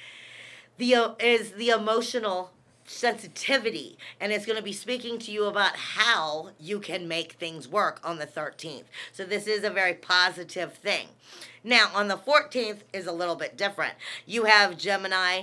[0.77, 2.53] the uh, is the emotional
[2.85, 7.69] sensitivity and it's going to be speaking to you about how you can make things
[7.69, 8.85] work on the 13th.
[9.13, 11.09] So this is a very positive thing.
[11.63, 13.95] Now, on the 14th is a little bit different.
[14.25, 15.43] You have Gemini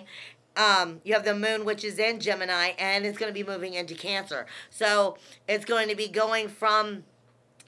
[0.56, 3.74] um, you have the moon, which is in Gemini, and it's going to be moving
[3.74, 4.46] into Cancer.
[4.70, 7.04] So it's going to be going from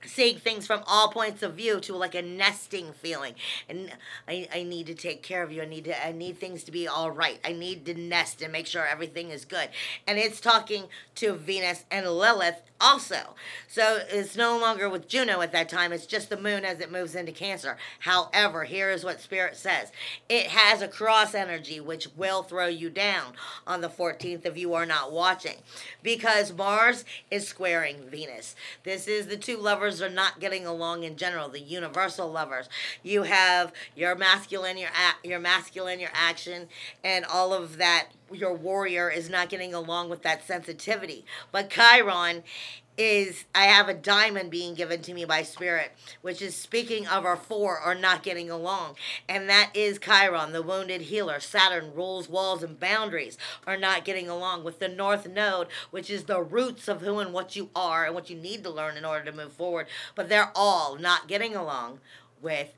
[0.06, 3.34] seeing things from all points of view to like a nesting feeling.
[3.68, 3.92] And
[4.28, 5.62] I, I need to take care of you.
[5.62, 7.40] I need to i need things to be all right.
[7.44, 9.70] I need to nest and make sure everything is good.
[10.06, 10.86] And it's talking
[11.16, 13.36] to venus and lilith also
[13.78, 15.94] so it's no longer with juno at that time.
[15.94, 17.78] It's just the moon as it moves into cancer.
[18.00, 19.92] However here is what spirit says.
[20.28, 23.34] It has a cross energy which will throw you down
[23.68, 25.58] on the 14th if you are not watching.
[26.02, 28.56] Because mars is squaring venus.
[28.84, 32.70] This is the two lovers are not getting along in general the universal lovers.
[33.04, 36.68] You have your masculine your a- your masculine your action
[37.04, 42.44] and all of that your warrior is not getting along with that sensitivity but chiron
[42.98, 47.26] is I have a diamond being given to me by spirit, which is speaking of
[47.26, 48.96] our four are not getting along.
[49.30, 51.40] And that is Chiron, the wounded healer.
[51.40, 56.24] Saturn rules walls and boundaries are not getting along with the North Node, which is
[56.24, 59.06] the roots of who and what you are and what you need to learn in
[59.06, 59.88] order to move forward.
[60.16, 62.00] But they're all not getting along
[62.42, 62.74] with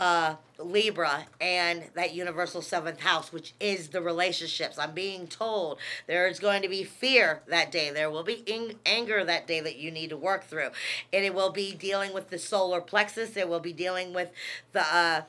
[0.00, 4.78] uh, Libra and that universal seventh house, which is the relationships.
[4.78, 7.90] I'm being told there is going to be fear that day.
[7.90, 10.70] There will be in- anger that day that you need to work through.
[11.12, 13.36] And it will be dealing with the solar plexus.
[13.36, 14.30] It will be dealing with
[14.72, 14.82] the.
[14.82, 15.22] Uh,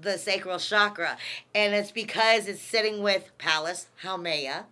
[0.00, 1.18] the sacral chakra,
[1.54, 4.64] and it's because it's sitting with Pallas, Haumea,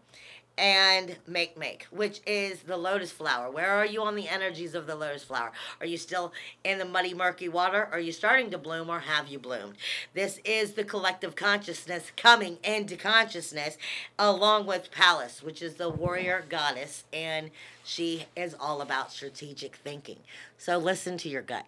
[0.59, 3.51] and Makemake which is the lotus flower.
[3.51, 5.53] Where are you on the energies of the lotus flower?
[5.81, 6.33] Are you still
[6.65, 7.89] in the muddy murky water?
[7.91, 9.77] Are you starting to bloom or have you bloomed?
[10.13, 13.79] This is the collective consciousness coming into consciousness
[14.19, 17.51] along with Pallas which is the warrior goddess and
[17.85, 20.19] she is all about strategic thinking.
[20.59, 21.67] So listen to your gut.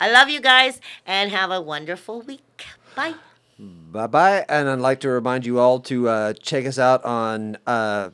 [0.00, 2.66] I love you guys and have a wonderful week.
[2.96, 3.14] Bye
[3.58, 4.44] Bye bye.
[4.48, 8.10] And I'd like to remind you all to uh, check us out on uh,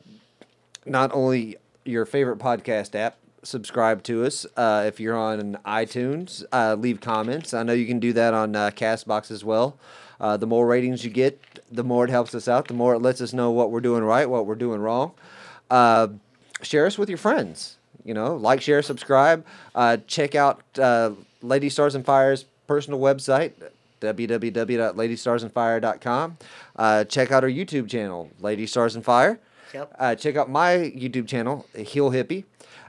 [0.85, 4.45] not only your favorite podcast app, subscribe to us.
[4.55, 7.53] Uh, if you're on iTunes, uh, leave comments.
[7.53, 9.77] I know you can do that on uh, Castbox as well.
[10.19, 11.39] Uh, the more ratings you get,
[11.71, 14.03] the more it helps us out, the more it lets us know what we're doing
[14.03, 15.13] right, what we're doing wrong.
[16.61, 17.77] Share us with your friends.
[18.03, 19.43] You know, like, share, subscribe.
[20.05, 20.61] Check out
[21.41, 23.53] Lady Stars and Fire's personal website,
[24.01, 26.37] www.ladystarsandfire.com.
[26.75, 29.39] Uh, check out our YouTube channel, Lady Stars and Fire.
[29.73, 29.95] Yep.
[29.97, 32.43] Uh, check out my YouTube channel, Heel Hippie.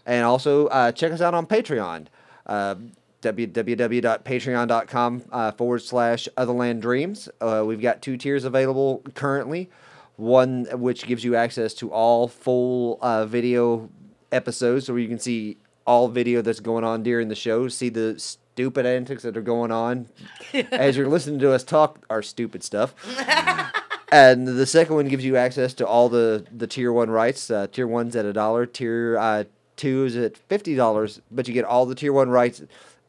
[0.04, 2.08] And also uh, check us out on Patreon.
[2.44, 2.74] Uh,
[3.22, 7.28] www.patreon.com uh, forward slash Otherland Dreams.
[7.40, 9.70] Uh, we've got two tiers available currently.
[10.16, 13.88] One which gives you access to all full uh, video
[14.30, 15.56] episodes where you can see
[15.86, 19.72] all video that's going on during the show, see the stupid antics that are going
[19.72, 20.08] on
[20.72, 22.94] as you're listening to us talk our stupid stuff.
[24.12, 27.50] and the second one gives you access to all the, the tier one rights.
[27.50, 29.44] Uh, tier one's at a dollar, tier uh,
[29.76, 32.62] two is at fifty dollars, but you get all the tier one rights.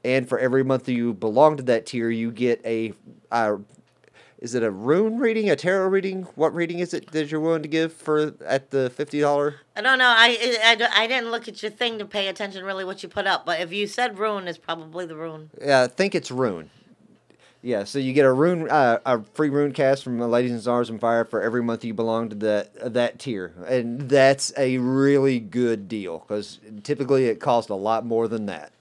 [0.06, 2.94] And for every month that you belong to that tier, you get a
[3.32, 3.58] uh,
[4.44, 6.24] is it a rune reading, a tarot reading?
[6.36, 9.56] What reading is it that you're willing to give for at the fifty dollar?
[9.74, 10.14] I don't know.
[10.16, 13.26] I, I, I didn't look at your thing to pay attention really what you put
[13.26, 15.50] up, but if you said rune, it's probably the rune.
[15.62, 16.70] Yeah, I think it's rune.
[17.62, 20.90] Yeah, so you get a rune, uh, a free rune cast from Ladies and Stars
[20.90, 24.78] and Fire for every month you belong to that uh, that tier, and that's a
[24.78, 28.74] really good deal because typically it costs a lot more than that.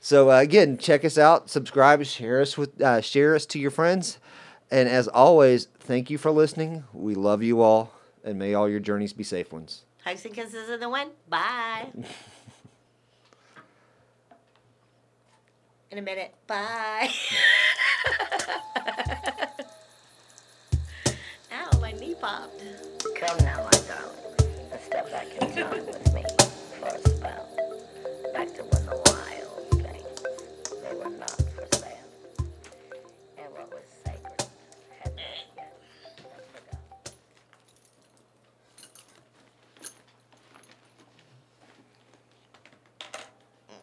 [0.00, 3.70] So uh, again, check us out, subscribe, share us with, uh, share us to your
[3.70, 4.18] friends,
[4.70, 6.84] and as always, thank you for listening.
[6.92, 7.92] We love you all,
[8.24, 9.84] and may all your journeys be safe ones.
[10.04, 11.10] Hugs and kisses in the wind.
[11.28, 11.88] Bye.
[15.90, 16.34] in a minute.
[16.46, 17.08] Bye.
[21.52, 22.60] Ow, my knee popped.
[23.16, 24.16] Come now, my darling.
[24.70, 26.24] Let's step back in time with me
[26.80, 27.48] for a spell.
[28.32, 29.13] Back to when the world.